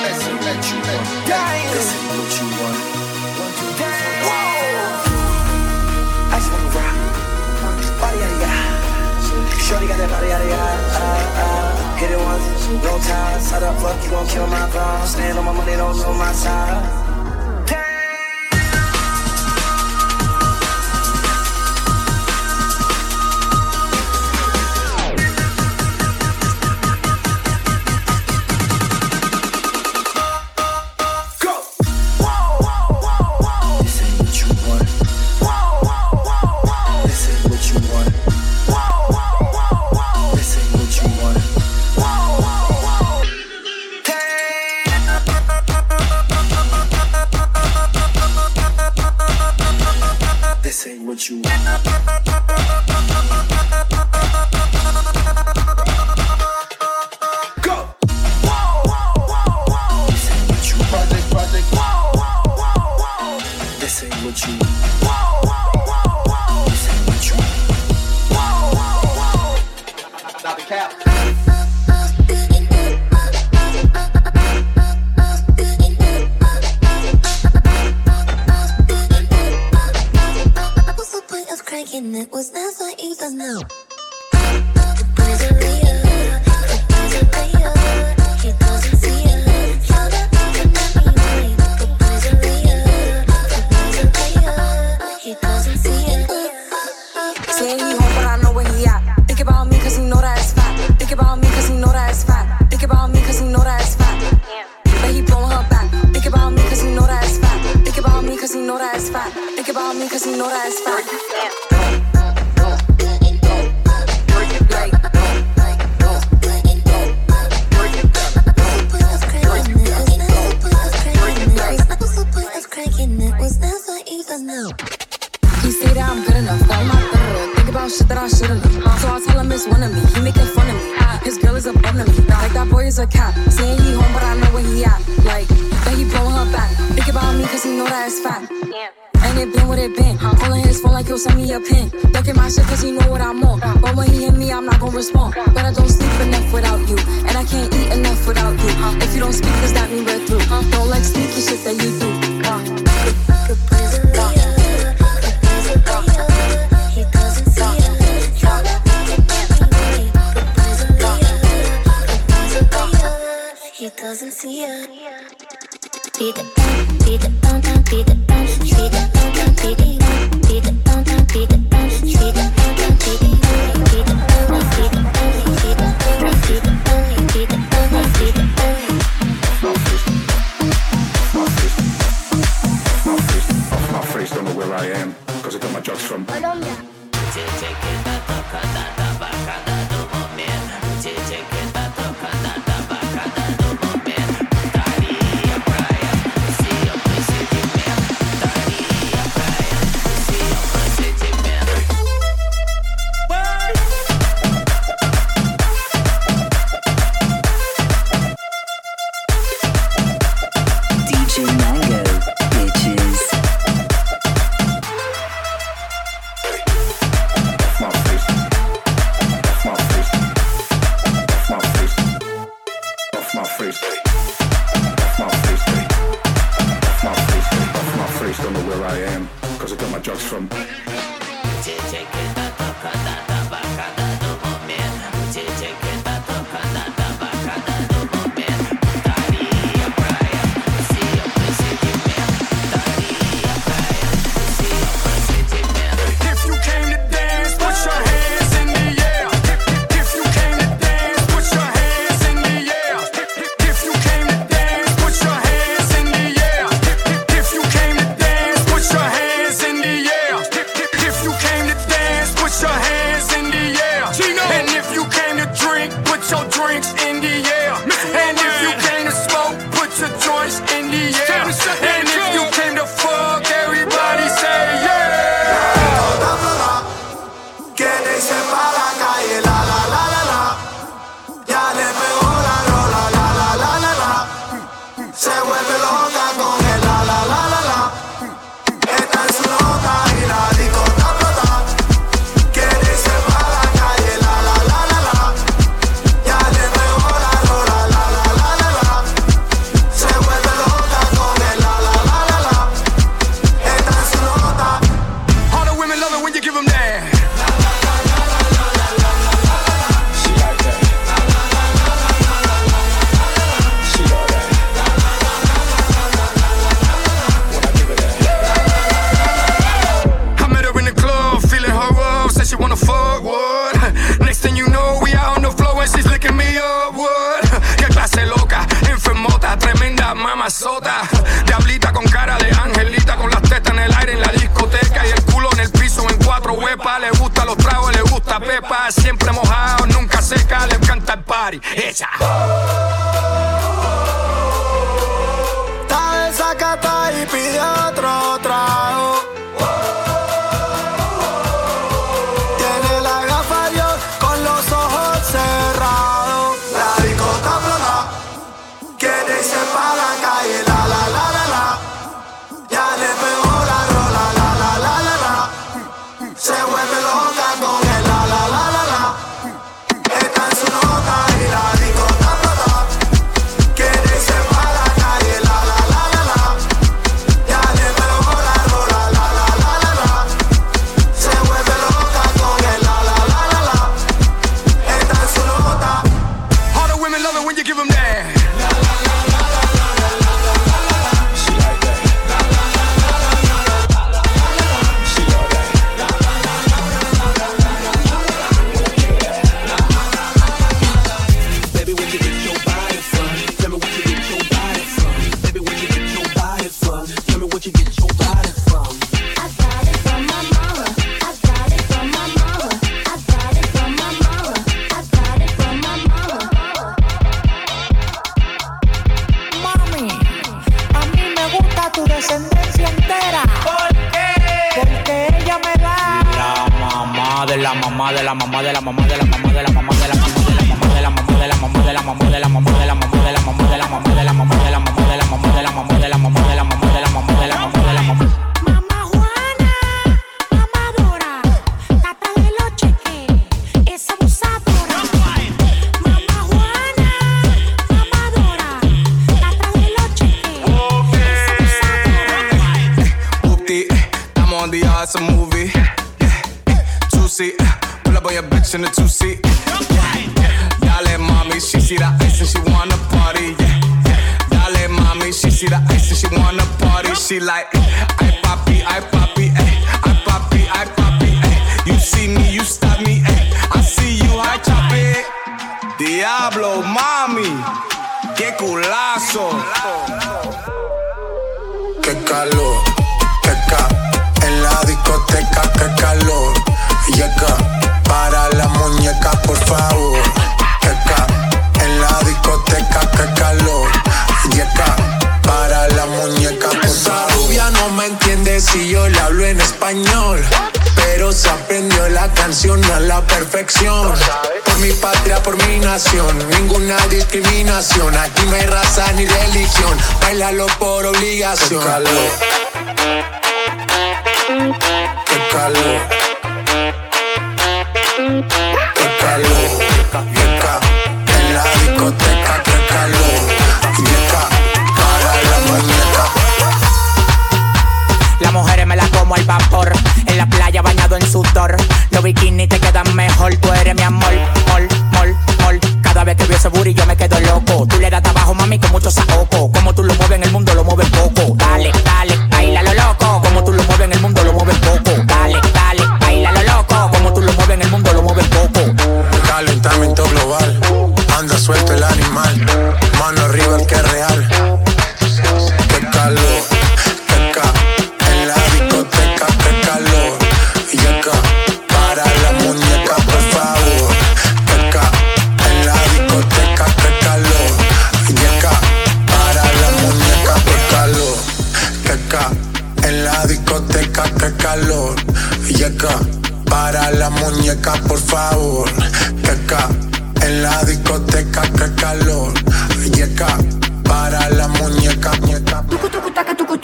[0.00, 1.06] This ain't what you want.
[1.72, 2.78] This ain't what you want.
[6.32, 6.96] I just wanna rock.
[8.00, 8.62] Body yada yada.
[9.62, 10.82] Shorty got that body yada yada.
[10.98, 11.98] Uh, uh.
[11.98, 13.40] Hit it once, no time.
[13.40, 15.06] Side up, fuck you, won't kill my vibe.
[15.06, 17.01] Stand on my money, don't lose my side.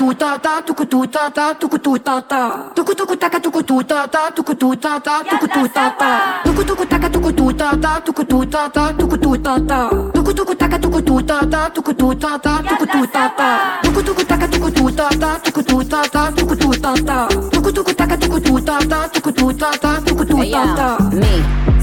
[0.09, 2.41] tuku ta ta tuku tu ta ta tuku tu ta ta
[2.75, 6.11] tuku tuku taka tuku tu ta ta tuku tu ta ta tuku tu ta ta
[6.45, 9.81] tuku tuku taka tuku tu ta ta tuku tu ta ta tuku tu ta ta
[10.15, 13.49] tuku tuku taka tuku tu ta ta tuku tu ta ta tuku tu ta ta
[13.85, 17.29] tuku tuku taka tuku tu ta ta tuku tu ta ta tuku tu ta ta
[17.53, 20.89] tuku tuku taka tuku tu ta ta tuku tu ta ta tuku tu ta ta
[21.13, 21.33] me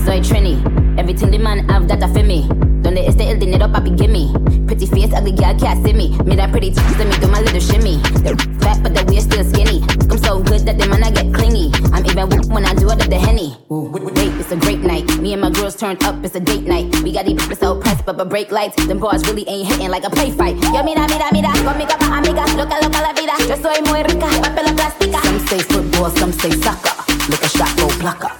[0.04, 0.58] soy Trini
[0.98, 2.50] everything the man have that I feel me
[2.82, 4.34] donde esté el dinero papi give me
[4.76, 6.12] Pretty face, ugly girl, can't see me.
[6.28, 7.96] Me that pretty touch to me, do my little shimmy.
[8.20, 9.80] They're fat, but the way still skinny.
[10.12, 11.72] I'm so good that the man I get clingy.
[11.96, 13.56] I'm even whoop when I do it at the henny.
[13.70, 15.08] Wait, it's a great night.
[15.24, 16.92] Me and my girls turned up, it's a date night.
[17.04, 18.76] We got these people so pressed, but but break lights.
[18.86, 20.60] Them bars really ain't hitting like a play fight.
[20.60, 23.36] Yo, mira, mira, mira, conmigo pa' amiga, loca, loca la vida.
[23.48, 25.24] Yo soy muy rica, papel plástica.
[25.24, 26.92] Some say football, some say soccer.
[27.32, 28.32] Look a shot, go plucker.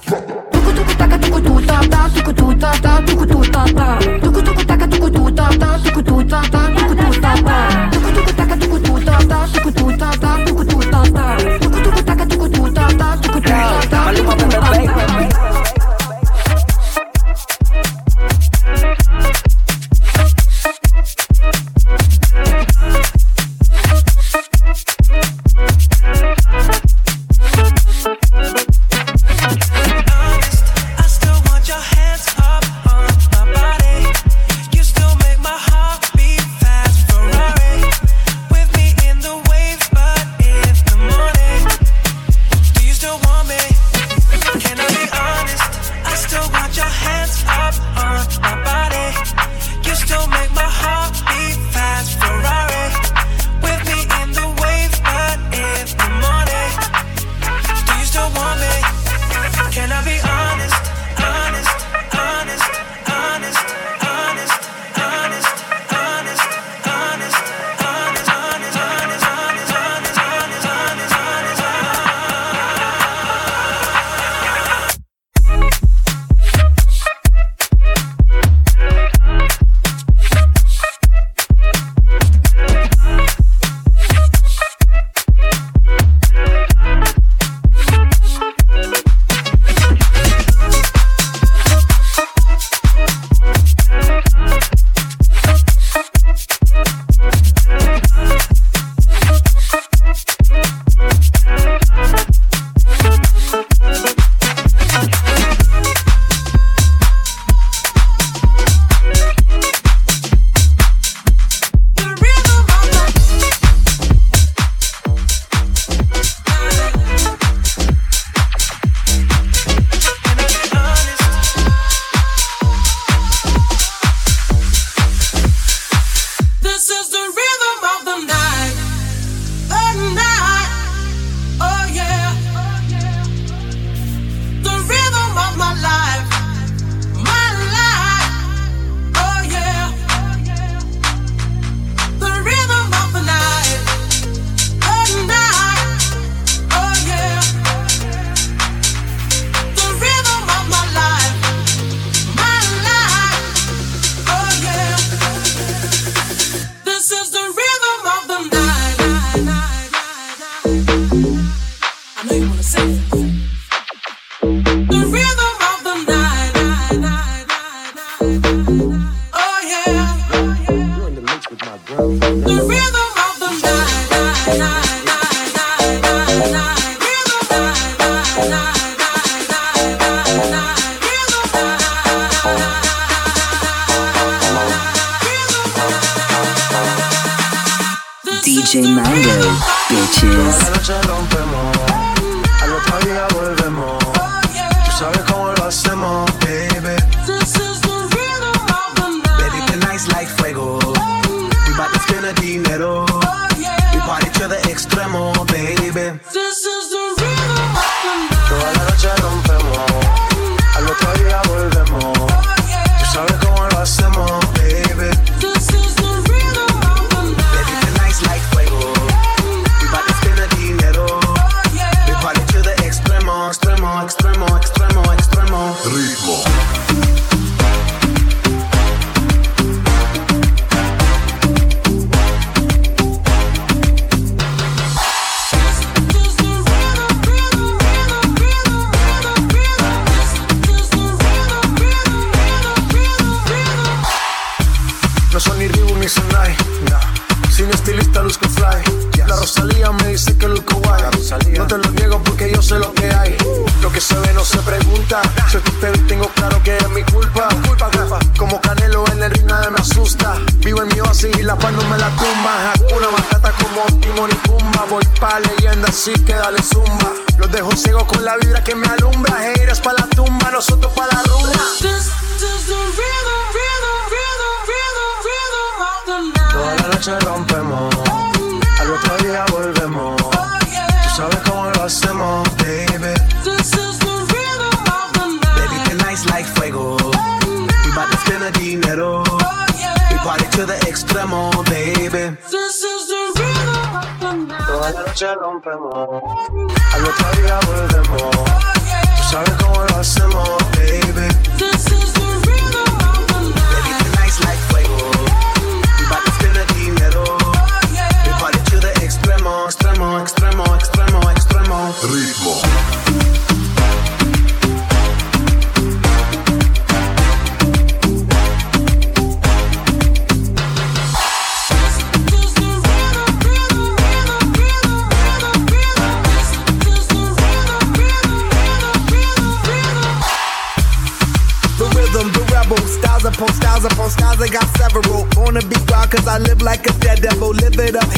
[0.52, 4.25] Tuku tuku taka tuku tu ta ta tuku tu ta ta tuku tu ta ta.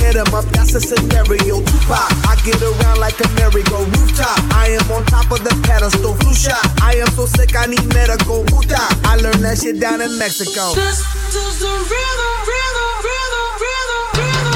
[0.09, 1.60] hit him up, that's a scenario.
[1.60, 4.39] Tupac, I get around like a merry-go rooftop.
[4.56, 6.64] I am on top of the pedestal, flu shot.
[6.80, 8.44] I am so sick, I need medical.
[8.44, 10.72] Puta, I learned that shit down in Mexico.
[10.74, 11.01] This
[11.36, 14.48] is the rhythm, rhythm, rhythm, rhythm, rhythm.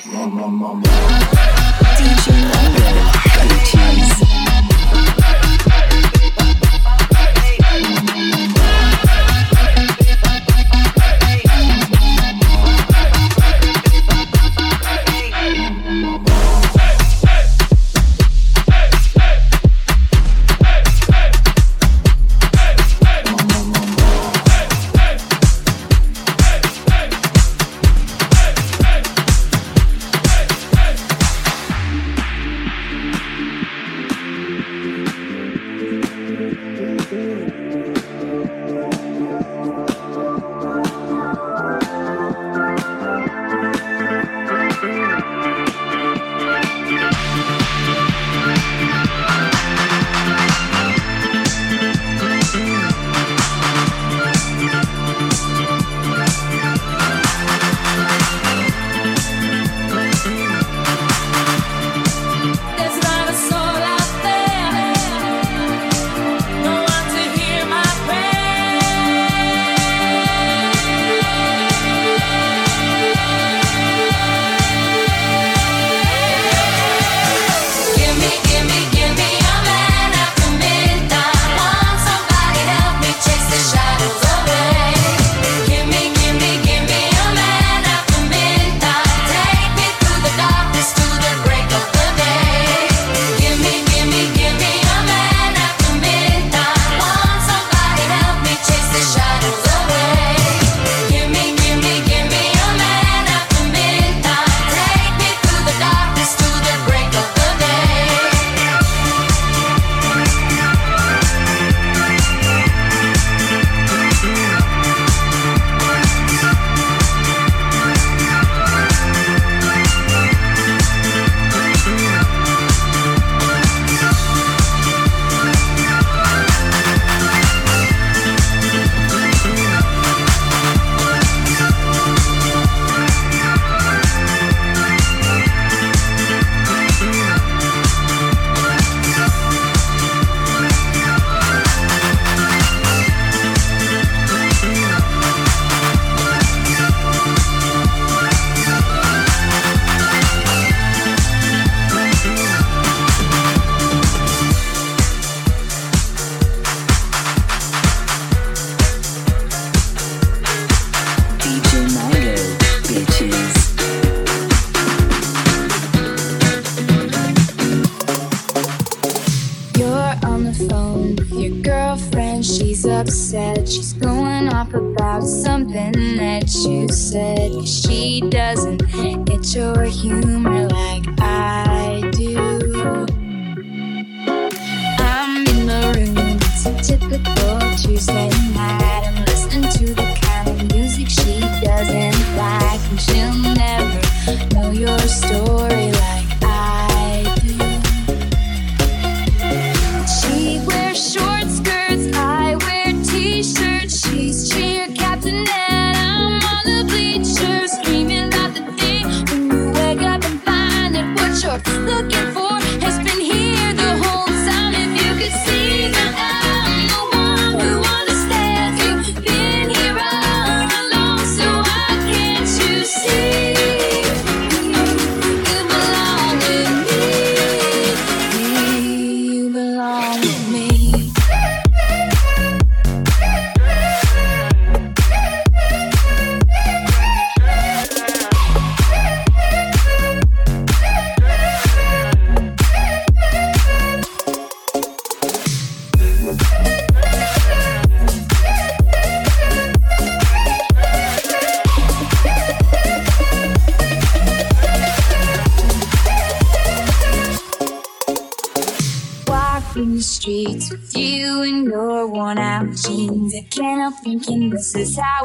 [0.00, 0.82] Poker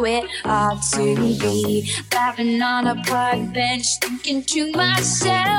[0.08, 1.90] it ought to be.
[2.14, 5.57] Laughing on a park bench, thinking to myself.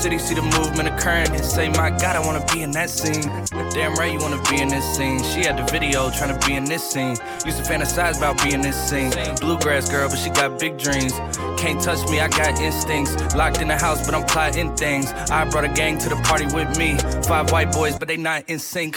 [0.00, 3.22] City see the movement occurring and say, My God, I wanna be in that scene.
[3.70, 5.22] Damn right, you wanna be in this scene.
[5.22, 7.16] She had the video trying to be in this scene.
[7.44, 9.12] Used to fantasize about being in this scene.
[9.40, 11.12] Bluegrass girl, but she got big dreams.
[11.60, 13.12] Can't touch me, I got instincts.
[13.34, 15.12] Locked in the house, but I'm plotting things.
[15.30, 16.96] I brought a gang to the party with me.
[17.28, 18.96] Five white boys, but they not in sync.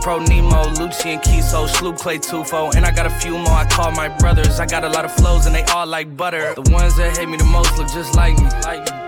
[0.00, 3.90] Pro Nemo, Lucian Kiso, Sloop Clay Tufo, and I got a few more I call
[3.92, 4.60] my brothers.
[4.60, 6.54] I got a lot of flows and they all like butter.
[6.54, 8.44] The ones that hate me the most look just like me.
[8.44, 9.07] You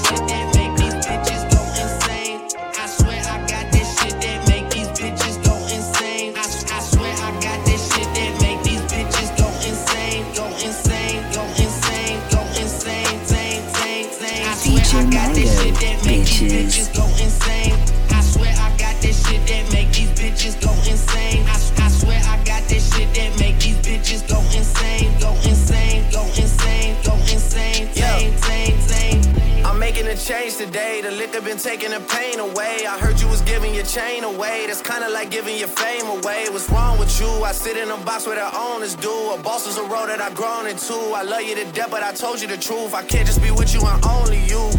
[16.19, 16.93] Bitches.
[16.95, 17.73] go insane.
[18.09, 21.45] I swear I got this shit that make these bitches go insane.
[21.47, 21.55] I,
[21.85, 26.23] I swear I got this shit that make these bitches go insane, go insane, go
[26.35, 29.65] insane, go insane, insane, insane, insane.
[29.65, 31.01] I'm making a change today.
[31.01, 32.85] The liquor been taking the pain away.
[32.87, 34.65] I heard you was giving your chain away.
[34.67, 36.47] That's kinda like giving your fame away.
[36.49, 37.29] What's wrong with you?
[37.43, 39.13] I sit in a box where the owners do.
[39.31, 40.97] A boss is a road that I've grown into.
[41.15, 42.93] I love you to death, but I told you the truth.
[42.93, 44.71] I can't just be with you and only you.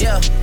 [0.00, 0.18] Yeah,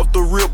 [0.00, 0.49] off the rip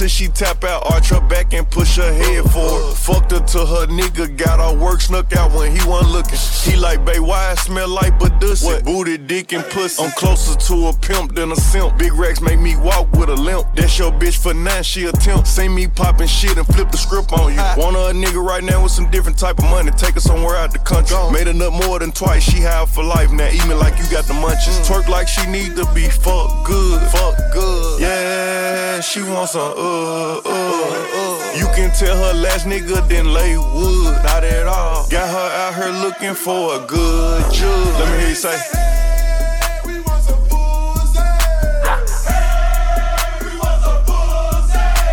[0.00, 2.96] till she tap out, arch her back and push her head forward.
[2.96, 6.38] Fucked her till her nigga got all work snuck out when he wasn't looking.
[6.64, 8.64] He like, babe, why I smell like Badussy?
[8.64, 8.84] What?
[8.84, 10.02] Booty, dick, and pussy.
[10.02, 11.98] I'm closer to a pimp than a simp.
[11.98, 13.66] Big racks make me walk with a limp.
[13.74, 15.46] That's your bitch for nine, she attempt.
[15.46, 17.60] See me popping shit and flip the script on you.
[17.76, 19.90] Want her a nigga right now with some different type of money.
[19.92, 21.16] Take her somewhere out the country.
[21.30, 22.42] Made a nut more than twice.
[22.42, 23.48] She high for life now.
[23.48, 24.80] Eat me like you got the munchies.
[24.88, 26.99] Twerk like she need to be fuck good.
[27.08, 28.00] Fuck good.
[28.00, 31.52] Yeah, she wants some uh uh uh.
[31.56, 34.14] You can tell her last nigga didn't lay wood.
[34.22, 35.08] Not at all.
[35.08, 37.98] Got her out here looking for a good judge.
[37.98, 38.58] Let me hear you say.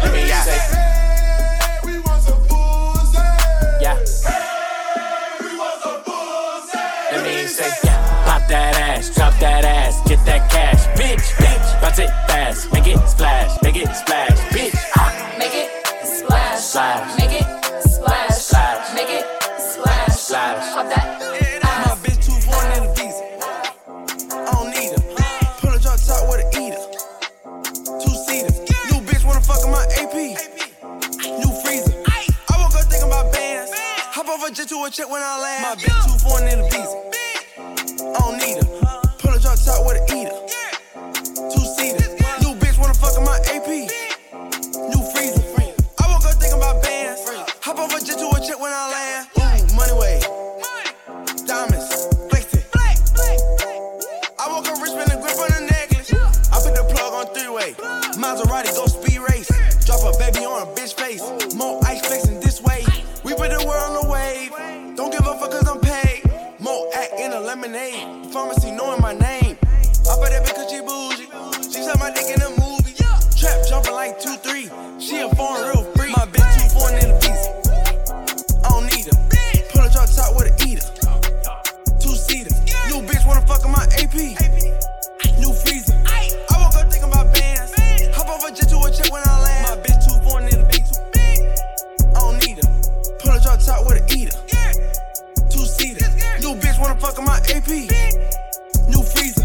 [0.03, 0.41] Let me yeah.
[0.43, 0.59] say.
[3.81, 3.95] Yeah.
[7.11, 7.71] Let me say.
[8.25, 11.46] Pop that ass, drop that ass, get that cash, bitch,
[11.97, 12.07] bitch.
[12.07, 14.75] Bounce it fast, make it splash, make it splash, bitch.
[14.95, 15.35] Ah.
[15.37, 15.69] Make it
[16.05, 16.59] splash.
[16.59, 17.17] Splash.
[17.19, 17.45] Make it
[17.89, 18.29] splash.
[18.29, 18.93] Splash.
[18.93, 19.25] Make it
[19.59, 20.15] splash.
[20.17, 20.73] Splash.
[20.73, 21.19] Pop that.
[21.87, 23.23] My bitch too foreign in the visa.
[24.33, 25.01] I don't need her.
[25.59, 26.83] Pull a drop top with an eater.
[28.01, 28.53] Two seater.
[28.91, 30.15] New bitch wanna fuck in my AP.
[31.41, 31.93] New freezer.
[32.07, 33.71] I woke up thinking about bands.
[34.13, 35.63] Hop off a jet to a check when I land.
[35.63, 36.97] My bitch too foreign in the visa.
[38.05, 38.66] I don't need her.
[58.47, 59.49] Maserati go speed race.
[59.85, 61.21] Drop a baby on a bitch face.
[61.55, 62.85] More ice flexing this way.
[63.23, 64.95] We put the world on the wave.
[64.95, 66.23] Don't give a fuck cause I'm paid.
[66.59, 68.31] More act in a lemonade.
[68.31, 69.57] Pharmacy knowing my name.
[70.09, 71.27] I bet that because she bougie.
[71.71, 72.93] She suck my dick in a movie.
[73.37, 75.01] Trap jumping like 2-3.
[75.01, 75.76] She a foreign real
[97.67, 97.91] AP.
[98.87, 99.43] New freezer.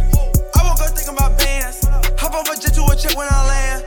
[0.54, 1.84] I woke up thinking about bands.
[2.20, 3.84] Hop off a jet to a check when I land.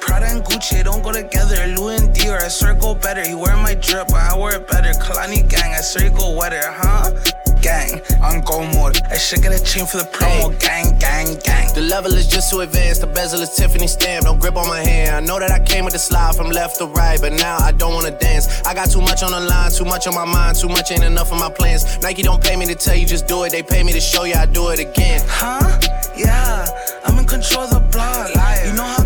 [0.00, 1.66] Prada and Gucci don't go together.
[1.78, 3.22] Louis and Dior, I swear go better.
[3.22, 4.90] He wear my drip, but I wear it better.
[4.98, 7.45] Kalani gang, I go wetter, huh?
[7.62, 9.00] Gang, on go mode.
[9.10, 10.58] I should get a chain for the promo.
[10.60, 11.72] Gang, gang, gang.
[11.74, 13.00] The level is just too advanced.
[13.00, 14.24] The bezel is Tiffany stamp.
[14.24, 15.16] Don't grip on my hand.
[15.16, 17.72] I know that I came with the slide from left to right, but now I
[17.72, 18.62] don't wanna dance.
[18.62, 21.04] I got too much on the line, too much on my mind, too much ain't
[21.04, 21.98] enough of my plans.
[22.02, 23.50] Nike don't pay me to tell you just do it.
[23.50, 25.22] They pay me to show you I do it again.
[25.26, 25.80] Huh?
[26.16, 26.66] Yeah,
[27.04, 28.30] I'm in control of the block.
[28.66, 29.05] You know how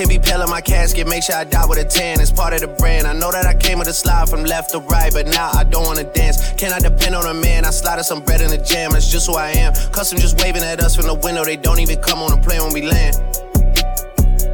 [0.00, 2.22] Can't be pale in my casket, make sure I die with a tan.
[2.22, 3.06] It's part of the brand.
[3.06, 5.62] I know that I came with a slide from left to right, but now I
[5.62, 6.52] don't wanna dance.
[6.52, 7.66] Can I depend on a man?
[7.66, 9.74] I slide some bread in the jam, that's just who I am.
[9.92, 12.62] Custom just waving at us from the window, they don't even come on the plane
[12.62, 13.49] when we land.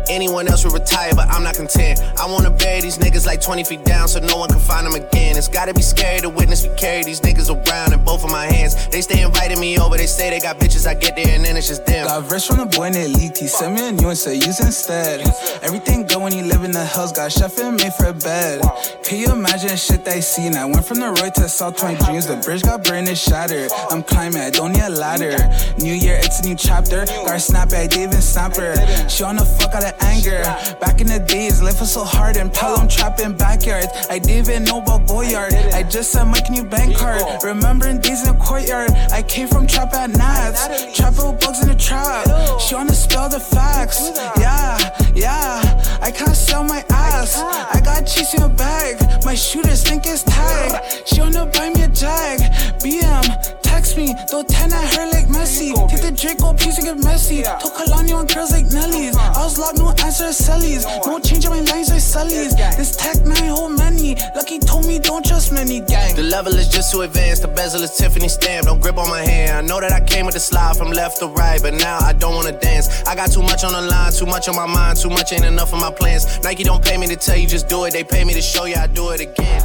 [0.09, 2.01] Anyone else would retire, but I'm not content.
[2.19, 4.95] I wanna bury these niggas like 20 feet down so no one can find them
[4.95, 5.37] again.
[5.37, 8.47] It's gotta be scary to witness me carry these niggas around in both of my
[8.47, 8.89] hands.
[8.89, 11.57] They stay inviting me over, they say they got bitches, I get there and then
[11.57, 12.07] it's just them.
[12.07, 13.37] Got verse from the boy named Leak.
[13.37, 15.21] He sent me a new and said use instead.
[15.63, 17.13] Everything good when you live in the hills.
[17.13, 18.63] Got chef and made for a bed.
[19.03, 20.57] Can you imagine shit they seen?
[20.57, 22.27] I went from the road to South 20 dreams.
[22.27, 23.71] The bridge got burned and shattered.
[23.91, 25.37] I'm climbing, I don't need a ladder.
[25.79, 27.05] New year, it's a new chapter.
[27.07, 28.75] Got her snap I didn't even snap her.
[29.09, 30.43] She on the fuck out of anger.
[30.81, 33.89] Back in the days, life was so hard and Pelham trapping backyards.
[34.11, 35.55] I didn't even know about Goyard.
[35.73, 37.23] I just sent my new bank card.
[37.43, 38.91] Remembering days in the courtyard.
[39.13, 40.97] I came from trap at Nats.
[40.97, 42.27] Trapping with bugs in the trap.
[42.61, 44.11] She wanna spell the facts.
[44.39, 44.79] Yeah,
[45.17, 45.99] yeah.
[46.01, 47.41] I can't sell my ass.
[47.41, 49.01] I got cheese in a bag.
[49.25, 50.83] My shooters think it's tag.
[51.07, 52.39] She wanna buy me a jag.
[52.83, 53.25] BM,
[53.63, 54.15] text me.
[54.29, 55.75] Throw 10 at her like Messi.
[55.89, 57.43] Take the drink, Draco piece and get messy.
[57.43, 59.17] Told Kalani on girls like Nelly's.
[59.17, 60.85] I was locked, no answer, Sally's.
[61.07, 62.55] No change on my lines like Sully's.
[62.77, 64.17] This tech nine whole many.
[64.35, 66.15] Lucky told me don't trust many gang.
[66.15, 67.43] The level is just too advanced.
[67.43, 68.67] The bezel is Tiffany stamp.
[68.67, 69.53] Don't grip on my hand.
[69.57, 72.13] I know that I came with the slide from left to right, but now I
[72.13, 73.03] don't wanna dance.
[73.07, 75.45] I got too much on the line, too much on my mind, too much ain't
[75.45, 76.43] enough of my plans.
[76.43, 77.93] Nike don't pay me to tell you just do it.
[77.93, 79.63] They pay me to show you I do it again.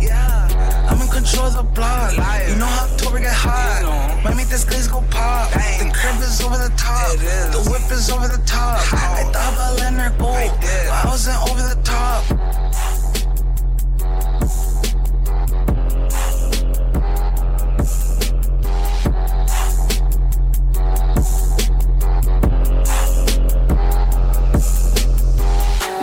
[0.00, 2.12] Yeah, I'm in control of the block.
[2.12, 4.24] You know how October get hot.
[4.24, 5.50] Might make this glaze go pop.
[5.52, 7.18] The crib is over the top.
[7.52, 8.80] The whip is over the top.
[8.92, 12.24] I thought about letting her go, but I wasn't over the top.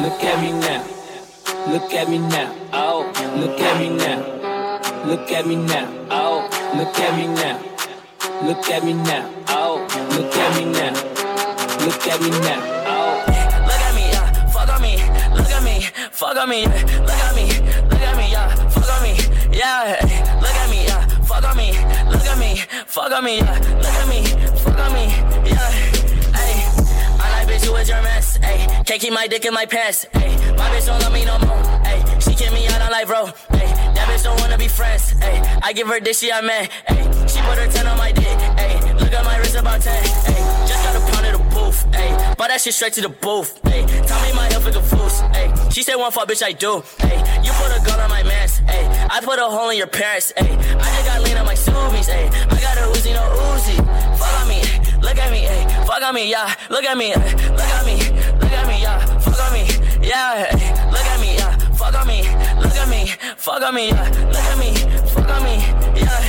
[0.05, 0.85] Look at me now.
[1.67, 2.55] Look at me now.
[2.73, 4.21] Oh, look at me now.
[5.07, 5.89] Look at me now.
[6.11, 6.45] Oh,
[6.77, 7.57] look at me now.
[8.45, 9.27] Look at me now.
[9.49, 10.93] Oh, look at me now.
[11.83, 12.61] Look at me now.
[12.85, 13.23] Oh,
[13.65, 14.47] look at me, yeah.
[14.53, 14.97] Fuck on me.
[15.33, 15.81] Look at me.
[16.11, 16.65] Fuck on me.
[16.65, 17.47] Look at me.
[17.89, 18.55] Look at me, yeah.
[18.69, 19.17] Fuck on me.
[19.57, 19.97] Yeah.
[20.39, 21.07] Look at me, yeah.
[21.25, 21.71] Fuck on me.
[22.11, 22.57] Look at me.
[22.85, 23.57] Fuck on me, yeah.
[23.81, 24.23] Look at me.
[24.61, 25.05] Fuck on me,
[25.49, 25.69] yeah.
[26.37, 26.61] Hey,
[27.17, 28.24] I like bitch, with your man.
[28.85, 30.05] Can't keep my dick in my pants.
[30.13, 31.57] Hey, my bitch don't love me no more.
[31.83, 33.25] Hey, she kick me out on life, bro.
[33.57, 35.09] Hey, that bitch don't wanna be friends.
[35.09, 36.69] Hey, I give her dick, she a man.
[36.87, 38.37] Hey, she put her 10 on my dick.
[38.59, 39.91] Hey, look at my wrist about 10.
[39.91, 41.85] Hey, just got a pound of the booth.
[42.37, 43.59] Bought that shit straight to the booth.
[43.63, 45.33] Hey, tell me my health is a foos.
[45.33, 46.83] Hey, she said one fuck, bitch, I do.
[46.99, 48.59] Hey, you put a gun on my mans.
[48.69, 50.31] Hey, I put a hole in your parents.
[50.37, 52.05] Hey, I just got lean on my Subies.
[52.05, 53.77] Hey, I got a Uzi, no Uzi.
[54.19, 54.61] Fuck on me,
[55.01, 55.47] look at me.
[55.87, 56.53] Fuck on me, yeah.
[56.69, 57.64] Look at me, me, look
[60.05, 60.55] yeah.
[60.55, 61.57] Hey, look at me, yeah.
[61.75, 62.21] Fuck on me,
[62.61, 63.07] look at me,
[63.37, 64.09] fuck on me, yeah.
[64.31, 64.73] Look at me,
[65.09, 65.55] fuck on me,
[65.99, 66.21] yeah.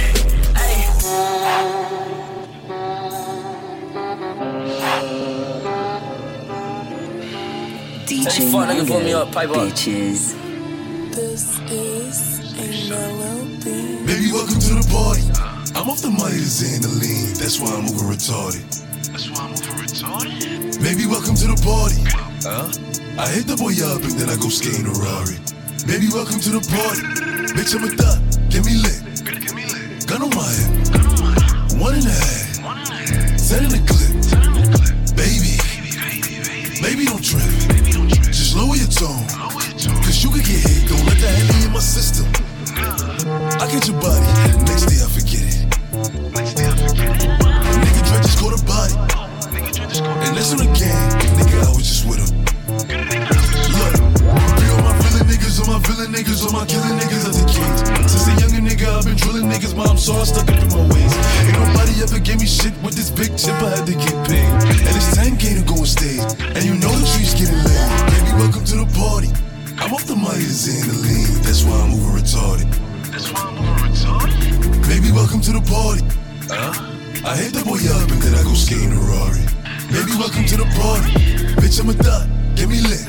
[0.56, 1.86] Hey.
[8.06, 9.56] DJ Fuck nigga, put me up, pipe up.
[9.56, 10.34] bitches.
[11.14, 14.04] This is a melody.
[14.06, 15.22] Baby, welcome to the party.
[15.76, 17.38] I'm off the money to Xandaline.
[17.38, 18.64] That's why I'm moving retarded.
[19.12, 20.82] That's why I'm moving retarded.
[20.82, 22.02] Baby, welcome to the party.
[22.44, 23.05] Huh?
[23.18, 25.40] I hit the boy up and then I go skating a Rari.
[25.88, 27.00] Baby, welcome to the party.
[27.56, 28.20] Bitch, I'm a thot.
[28.52, 29.00] Get me lit.
[30.04, 31.80] Gun on my hip.
[31.80, 32.60] One and a half.
[33.40, 34.12] Ten in the clip.
[35.16, 35.56] Baby.
[36.84, 37.48] Baby, don't trip.
[38.28, 39.24] Just lower your tone.
[40.04, 40.84] Cause you could get hit.
[40.84, 42.28] Don't let that handy in my system.
[43.56, 44.28] I get your body.
[44.68, 45.64] Next day I forget it.
[46.36, 47.32] Next day I forget it.
[47.80, 48.92] Nigga Dre just caught a body.
[50.04, 51.08] And the gang.
[51.40, 52.35] Nigga, I was just with him.
[52.86, 57.42] Look, be all my villain niggas, all my villain niggas, all my killing niggas as
[57.42, 58.08] a kid.
[58.08, 60.86] Since a younger nigga, I've been drilling niggas, mom, so I stuck up in my
[60.94, 61.14] ways.
[61.42, 64.46] Ain't nobody ever gave me shit with this big chip, I had to get paid.
[64.70, 66.22] And it's 10k to go on stage.
[66.54, 67.90] And you know the trees getting laid.
[68.06, 69.34] Baby, welcome to the party.
[69.82, 72.70] I'm off the Myers and the lean, that's why I'm moving retarded.
[73.10, 74.38] That's why I'm moving retarded.
[74.86, 76.06] Baby, welcome to the party.
[76.46, 76.70] Huh?
[77.26, 79.42] I hit the boy up and then I go skating Rari.
[79.90, 81.10] Baby, welcome to the party.
[81.58, 82.45] Bitch, I'm a thot.
[82.56, 83.04] Get me lit.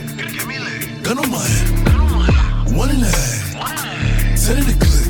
[1.04, 2.76] Gun on my hip.
[2.76, 3.56] One and a half.
[4.36, 5.08] Ten in the clip.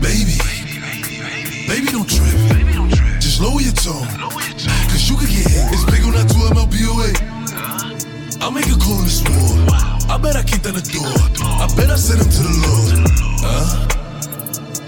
[0.00, 0.40] Baby.
[0.40, 1.68] Baby, baby, baby.
[1.68, 3.20] Baby don't trip.
[3.20, 4.08] Just lower your tone.
[4.88, 5.68] Cause you could get hit.
[5.68, 7.12] It's big on that 2 MLBOA.
[8.40, 9.68] I'll make a call in this war.
[10.08, 11.12] I bet I kick down the door.
[11.44, 13.04] I bet I send him to the Lord.
[13.44, 13.86] Huh?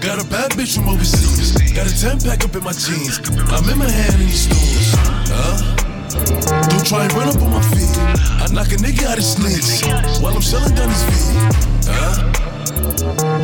[0.01, 1.53] Got a bad bitch from overseas.
[1.73, 3.21] Got a 10 pack up in my jeans.
[3.53, 4.95] I'm in my hand in these stores.
[5.29, 5.78] Huh?
[6.09, 7.93] Don't try and run up on my feet.
[8.41, 9.85] I knock a nigga out his sleeves
[10.21, 11.37] while I'm selling down his feet.
[11.85, 12.25] Huh?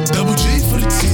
[0.10, 1.06] Double G for the T.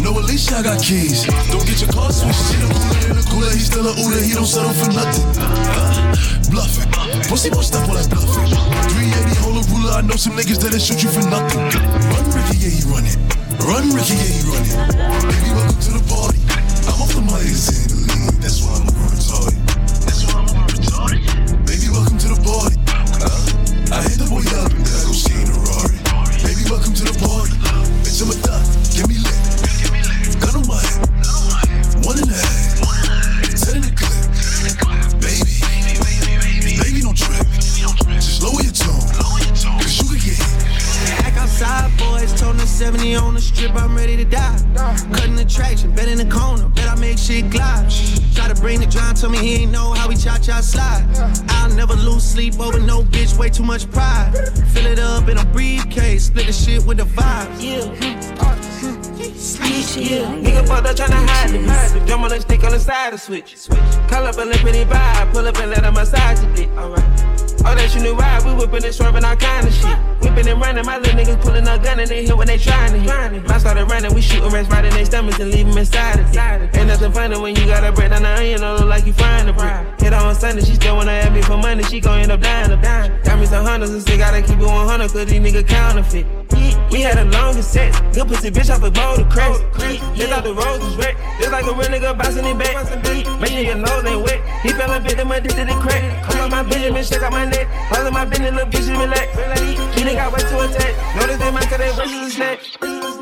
[0.00, 1.28] No, Alicia, I got keys.
[1.52, 2.40] Don't get your car switched.
[2.48, 3.50] She the cooler the cooler.
[3.52, 4.24] He still a Uda.
[4.24, 5.28] He don't settle for nothing.
[5.36, 6.16] Huh?
[6.48, 6.88] Bluffing.
[7.28, 8.48] Pussy won't stop all that bluffing.
[8.48, 9.92] 380 hold a ruler.
[9.92, 11.60] I know some niggas that'll shoot you for nothing.
[11.60, 13.20] Run, Ricky, yeah, he run it.
[13.60, 14.76] Run, Ricky, yeah, he run it.
[15.28, 16.40] Baby, welcome to the party.
[16.88, 17.97] I'm off the money, it's
[49.20, 51.04] told me he ain't know how we cha cha slide.
[51.48, 54.32] I'll never lose sleep over no bitch, way too much pride.
[54.72, 57.60] Fill it up in a briefcase, split the shit with the vibes.
[57.60, 58.28] Yeah.
[59.98, 62.06] Yeah, nigga fucked up tryna hide the bitch.
[62.06, 63.56] Jump on the stick on the side of switch.
[63.56, 63.78] switch.
[64.08, 66.68] Call up a little pretty vibe, pull up and let her massage the dick.
[66.78, 67.47] Alright.
[67.64, 68.44] Oh, that's your new ride.
[68.44, 69.98] We whipping and swerving all kind of shit.
[70.22, 72.92] Whipping and running, my little niggas pulling a gun and they hit when they trying
[72.92, 73.50] to hit.
[73.50, 76.30] I started running, we shooting rats right in their stomachs and leave them inside of
[76.30, 76.76] it.
[76.76, 79.12] Ain't nothing funny when you got a bread on the onion, don't look like you
[79.12, 80.00] frying the brick.
[80.00, 82.80] Hit on Sunday, she still wanna ask me for money, she gon' end up dying
[82.80, 83.12] dying.
[83.24, 86.26] Got me some hundreds and still gotta keep it 100 cause these niggas counterfeit.
[86.90, 89.60] We had a longest sex, good pussy bitch off a bowl of cracks.
[90.16, 91.14] Just like the rose is wet,
[91.50, 92.74] like a real nigga bouncing it back.
[93.40, 94.40] Make sure your nose ain't wet.
[94.62, 96.24] He fell a victim addicted to crack.
[96.24, 97.66] Come on my Benjamin, check out my neck.
[97.92, 99.28] All of my business, little bitches relax.
[99.94, 101.16] He nigga got way to attack.
[101.16, 102.60] Notice they might cut their verses snack.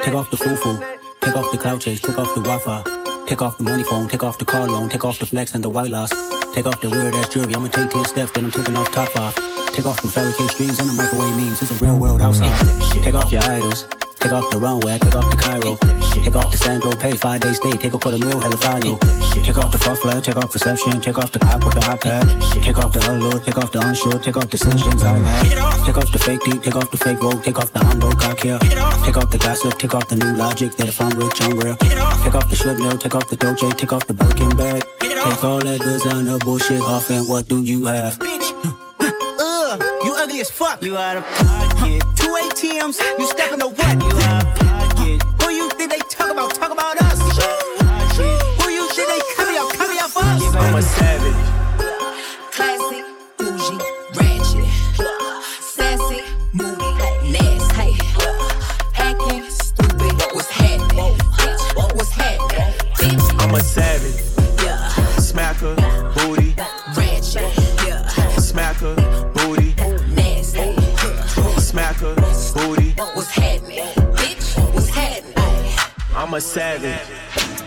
[0.03, 0.79] Take off the foo-foo,
[1.21, 3.25] take off the cloud chase, took off the Wi-Fi.
[3.27, 5.65] Take off the money phone, take off the car loan, take off the flex and
[5.65, 6.11] the white loss.
[6.55, 9.15] Take off the weird ass jewelry, I'ma take 10 steps, then I'm taking off top
[9.17, 9.35] off.
[9.75, 12.39] Take off the fabricate strings and the microwave memes, it's a real world house.
[13.03, 13.89] Take off your idols,
[14.27, 15.79] Take off the runway, take off the Cairo.
[16.11, 17.71] Take off the Sandro, pay five days stay.
[17.79, 18.99] Take a quarter meal, hella final.
[18.99, 21.01] Take off the fuck flag, take off reception.
[21.01, 22.27] Take off the cop with the iPad.
[22.61, 24.19] Take off the allure, take off the unsure.
[24.19, 25.87] Take off the sessions I had.
[25.87, 27.45] Take off the fake deep, take off the fake road.
[27.45, 28.59] Take off the humble cock here.
[29.07, 30.75] Take off the gossip, take off the new logic.
[30.75, 31.77] That if I'm rich, I'm real.
[31.77, 34.83] Take off the nail, take off the doje, take off the Birkin bag.
[34.99, 38.19] Take all that designer bullshit off, and what do you have?
[40.37, 40.83] Ugh, you ugly as fuck.
[40.83, 42.03] You out of pocket.
[42.17, 44.03] Two ATMs, you stepping to what?
[44.03, 45.23] You out of pocket.
[45.43, 46.55] Who you think they talk about?
[46.55, 47.21] Talk about us.
[48.17, 49.73] Who you think they coming out?
[49.73, 50.55] Coming out for us?
[50.55, 51.37] I'm a savage.
[52.53, 53.03] Classy,
[53.39, 53.79] bougie,
[54.15, 54.69] ratchet,
[55.61, 56.23] sassy,
[56.53, 56.91] moody,
[57.33, 57.97] nasty,
[58.97, 60.13] acting stupid.
[60.35, 61.17] What's happening?
[61.17, 63.41] Bitch, what's happening?
[63.41, 64.21] I'm a savage.
[64.63, 65.77] yeah, Smacker,
[66.15, 66.55] booty,
[76.27, 76.99] I'm a savage.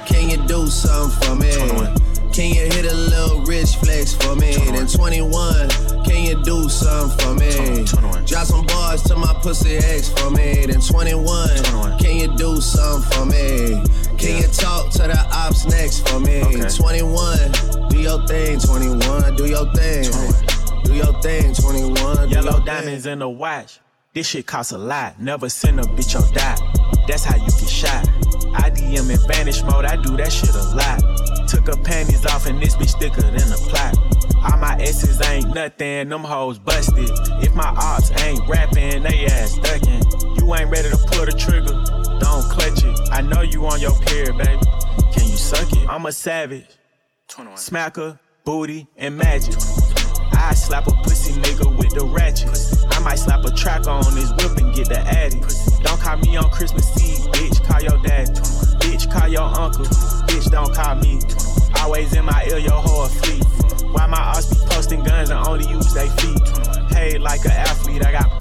[0.06, 1.50] Can you do something for me?
[1.56, 1.96] 21.
[2.34, 4.54] Can you hit a little rich flex for me?
[4.54, 5.70] Then 21,
[6.04, 7.86] can you do something for me?
[7.86, 8.26] 21.
[8.26, 10.66] Drop some bars to my pussy ex for me.
[10.66, 13.82] Then 21, can you do something for me?
[14.18, 16.42] Can you talk to the ops next for me?
[16.42, 20.04] 21, do your thing, 21, do your thing.
[20.84, 22.28] Do your thing, 21.
[22.28, 23.80] do Yellow your diamonds in the watch.
[24.12, 25.22] This shit costs a lot.
[25.22, 26.58] Never send a bitch or die.
[27.08, 28.08] That's how you get shot.
[28.56, 29.86] I DM in vanish mode.
[29.86, 31.48] I do that shit a lot.
[31.48, 33.96] Took her panties off and this bitch thicker than a plot.
[34.44, 36.10] All my S's ain't nothing.
[36.10, 37.08] Them hoes busted.
[37.44, 40.02] If my ops ain't rapping, they ass ducking.
[40.38, 41.74] You ain't ready to pull the trigger.
[42.20, 43.10] Don't clutch it.
[43.12, 44.60] I know you on your period, baby.
[45.14, 45.88] Can you suck it?
[45.88, 46.66] I'm a savage.
[47.28, 49.54] Smacker, booty, and magic.
[50.50, 52.50] I slap a pussy nigga with the ratchet.
[52.92, 55.40] I might slap a track on his whip and get the addy.
[55.84, 57.64] Don't call me on Christmas Eve, bitch.
[57.68, 58.30] Call your dad.
[58.82, 59.86] Bitch, call your uncle.
[60.26, 61.22] Bitch, don't call me.
[61.80, 63.44] Always in my ear, your whole fleet.
[63.94, 66.42] Why my ass be posting guns and only use they feet?
[66.90, 68.39] Paid like an athlete, I got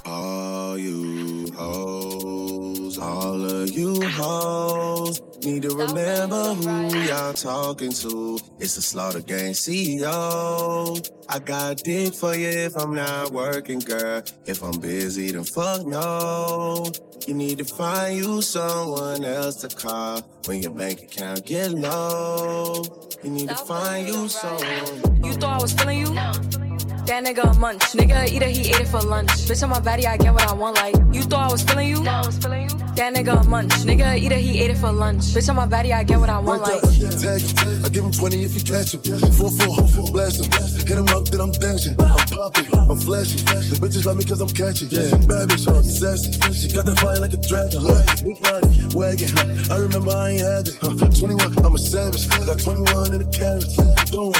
[3.72, 8.38] you hoes, need to remember who y'all talking to.
[8.58, 11.10] It's the Slaughter Gang CEO.
[11.28, 14.22] I got dick for you if I'm not working, girl.
[14.46, 16.90] If I'm busy, then fuck no.
[17.26, 22.84] You need to find you someone else to call when your bank account get low.
[23.22, 25.24] You need to find you someone.
[25.24, 26.67] You thought I was feeling you?
[27.08, 27.80] That nigga a munch.
[27.96, 29.30] Nigga eat it, he ate it for lunch.
[29.48, 30.76] Bitch on my body, I get what I want.
[30.76, 32.04] Like you thought I was feeling you?
[32.04, 32.76] Thought I was feeling you?
[32.96, 33.72] That nigga a munch.
[33.88, 35.22] Nigga eat it, he ate it for lunch.
[35.32, 36.60] Bitch on my body, I get what I want.
[36.60, 37.84] Like Tag him.
[37.86, 39.00] I give him 20 if he catch him.
[39.00, 40.52] 4 4 4 blast him.
[40.84, 41.96] Hit him up, then I'm dancing.
[41.98, 43.40] I'm popping, I'm flashy.
[43.40, 44.92] The bitches love me cause I'm catchy.
[44.92, 46.36] Yeah, bad bitch, I'm sassy.
[46.52, 47.88] She got that fire like a dragon.
[47.88, 48.04] Huh?
[48.20, 49.32] Big body, wagon.
[49.32, 49.74] Huh?
[49.74, 50.76] I remember I ain't had it.
[50.76, 51.08] Huh?
[51.08, 52.28] 21, I'm a savage.
[52.28, 53.80] Got 21 in the carats.
[54.12, 54.36] Throwing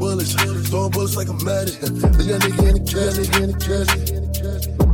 [0.00, 0.32] bullets,
[0.68, 1.80] throwing bullets like I'm mad at.
[1.80, 4.89] The young nigga in the cash,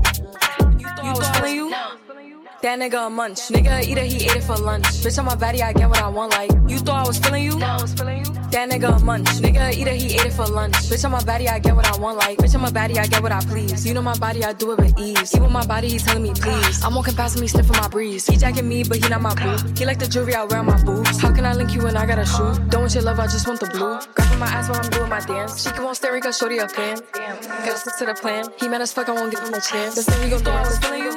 [2.62, 3.38] That nigga a munch.
[3.48, 4.84] Nigga eat it, he ate it for lunch.
[5.04, 6.32] Bitch on my body, I get what I want.
[6.32, 7.58] Like you thought I was feeling you?
[7.58, 8.32] No, I was feeling you.
[8.50, 9.26] That nigga a munch.
[9.44, 10.74] Nigga eat it, he ate it for lunch.
[10.88, 12.16] Bitch on my body, I get what I want.
[12.18, 13.86] Like bitch on my body, I get what I please.
[13.86, 15.32] You know my body, I do it with ease.
[15.32, 16.82] He with my body, he telling me please.
[16.82, 18.26] I'm walking past him, he sniffing my breeze.
[18.26, 19.56] He jacking me, but he not my boo.
[19.76, 21.20] He like the jewelry I wear on my boobs.
[21.20, 22.54] How can I link you when I got a shoe?
[22.70, 24.00] Don't want your love, I just want the blue.
[24.14, 25.62] Grabbing my ass while I'm doing my dance.
[25.62, 27.00] She won't stare, cause shorty a fan.
[27.12, 28.46] Gotta stick to the plan.
[28.58, 29.94] He mad as fuck, I won't give him a chance.
[29.96, 31.12] The thing we gon' do, I was feeling you.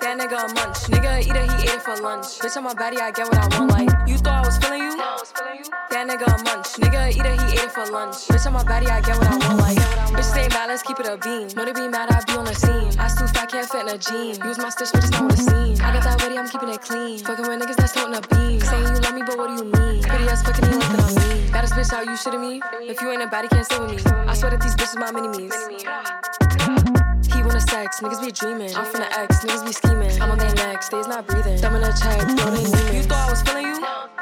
[0.00, 0.78] That nigga a munch.
[0.92, 2.38] Nigga eat it, he ate it for lunch.
[2.38, 3.70] Bitch on my body, I get what I want.
[3.70, 4.96] Like you thought I was feeling you?
[5.90, 6.76] That nigga a munch.
[6.76, 8.28] Nigga eat it, he ate it for lunch.
[8.28, 9.58] Bitch on my body, I get what I want.
[9.58, 9.78] Like
[10.12, 11.48] bitch stay mad, let's keep it a beam.
[11.56, 12.92] Know to be mad, I be on the scene.
[12.98, 14.36] Ass too fat, can't fit in a jean.
[14.44, 15.80] Use my stitch, but it's not it seems.
[15.80, 17.18] I got that ready, I'm keeping it clean.
[17.18, 18.60] Fucking with niggas that's floating a beam.
[18.60, 20.02] Saying you love me, but what do you mean?
[20.02, 21.50] Pretty ass fucking you looking on me.
[21.50, 22.60] Baddest bitch out, you shitting me?
[22.84, 23.98] If you ain't a baddie, can't sit with me.
[24.28, 25.54] I swear that these bitches my mini me's.
[27.32, 28.74] He wanna sex, niggas be dreaming.
[28.74, 30.20] I'm from the X, niggas be scheming.
[30.26, 31.60] I'm on their necks, they's not breathing.
[31.60, 32.96] Dumb in a check, no they me.
[32.96, 34.15] You thought I was feeling you?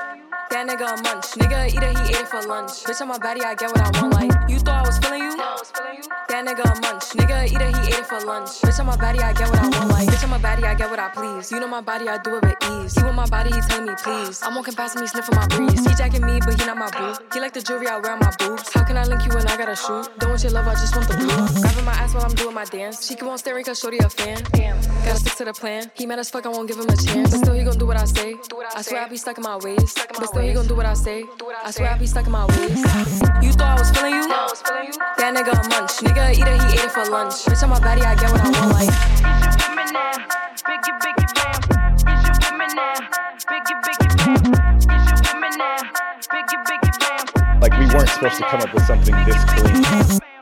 [0.65, 1.27] That nigga a munch.
[1.37, 2.85] Nigga eat it, he ate it for lunch.
[2.85, 4.15] Bitch on my body, I get what I want.
[4.15, 5.37] Like you thought I was feeling you?
[5.37, 7.13] That nigga a munch.
[7.13, 8.49] Nigga eat it, he ate it for lunch.
[8.65, 9.91] Bitch on my body, I get what I want.
[9.91, 11.53] Like bitch on my body, I get what I please.
[11.53, 12.95] You know my body, I do it with ease.
[12.95, 14.41] He with my body, he telling me please.
[14.43, 15.85] I'm walking past him, he sniffing my breeze.
[15.85, 17.13] He jacking me, but he not my boo.
[17.35, 18.73] He like the jewelry I wear on my boobs.
[18.73, 20.09] How can I link you when I got a shoe?
[20.17, 21.61] Don't want your love, I just want the blue.
[21.61, 23.07] Grabbing my ass while I'm doing my dance.
[23.07, 24.41] She keep on staring cause shorty a fan.
[24.55, 24.81] Damn.
[25.05, 25.93] Gotta stick to the plan.
[25.93, 27.33] He mad as fuck, I won't give him a chance.
[27.33, 28.37] But still he gon' do what I say.
[28.75, 29.93] I swear I be stuck in my ways.
[30.09, 31.25] But still he gon' do what I say.
[31.65, 32.79] I swear I be stuck in my ways.
[33.43, 34.29] You thought I was feeling you?
[35.19, 35.99] That nigga a munch.
[35.99, 37.45] Nigga eat it, he ate it for lunch.
[37.45, 38.73] Bitch on my body, I get what I want.
[38.79, 38.95] Like.
[47.61, 50.34] Like we weren't supposed to come up with something this clean.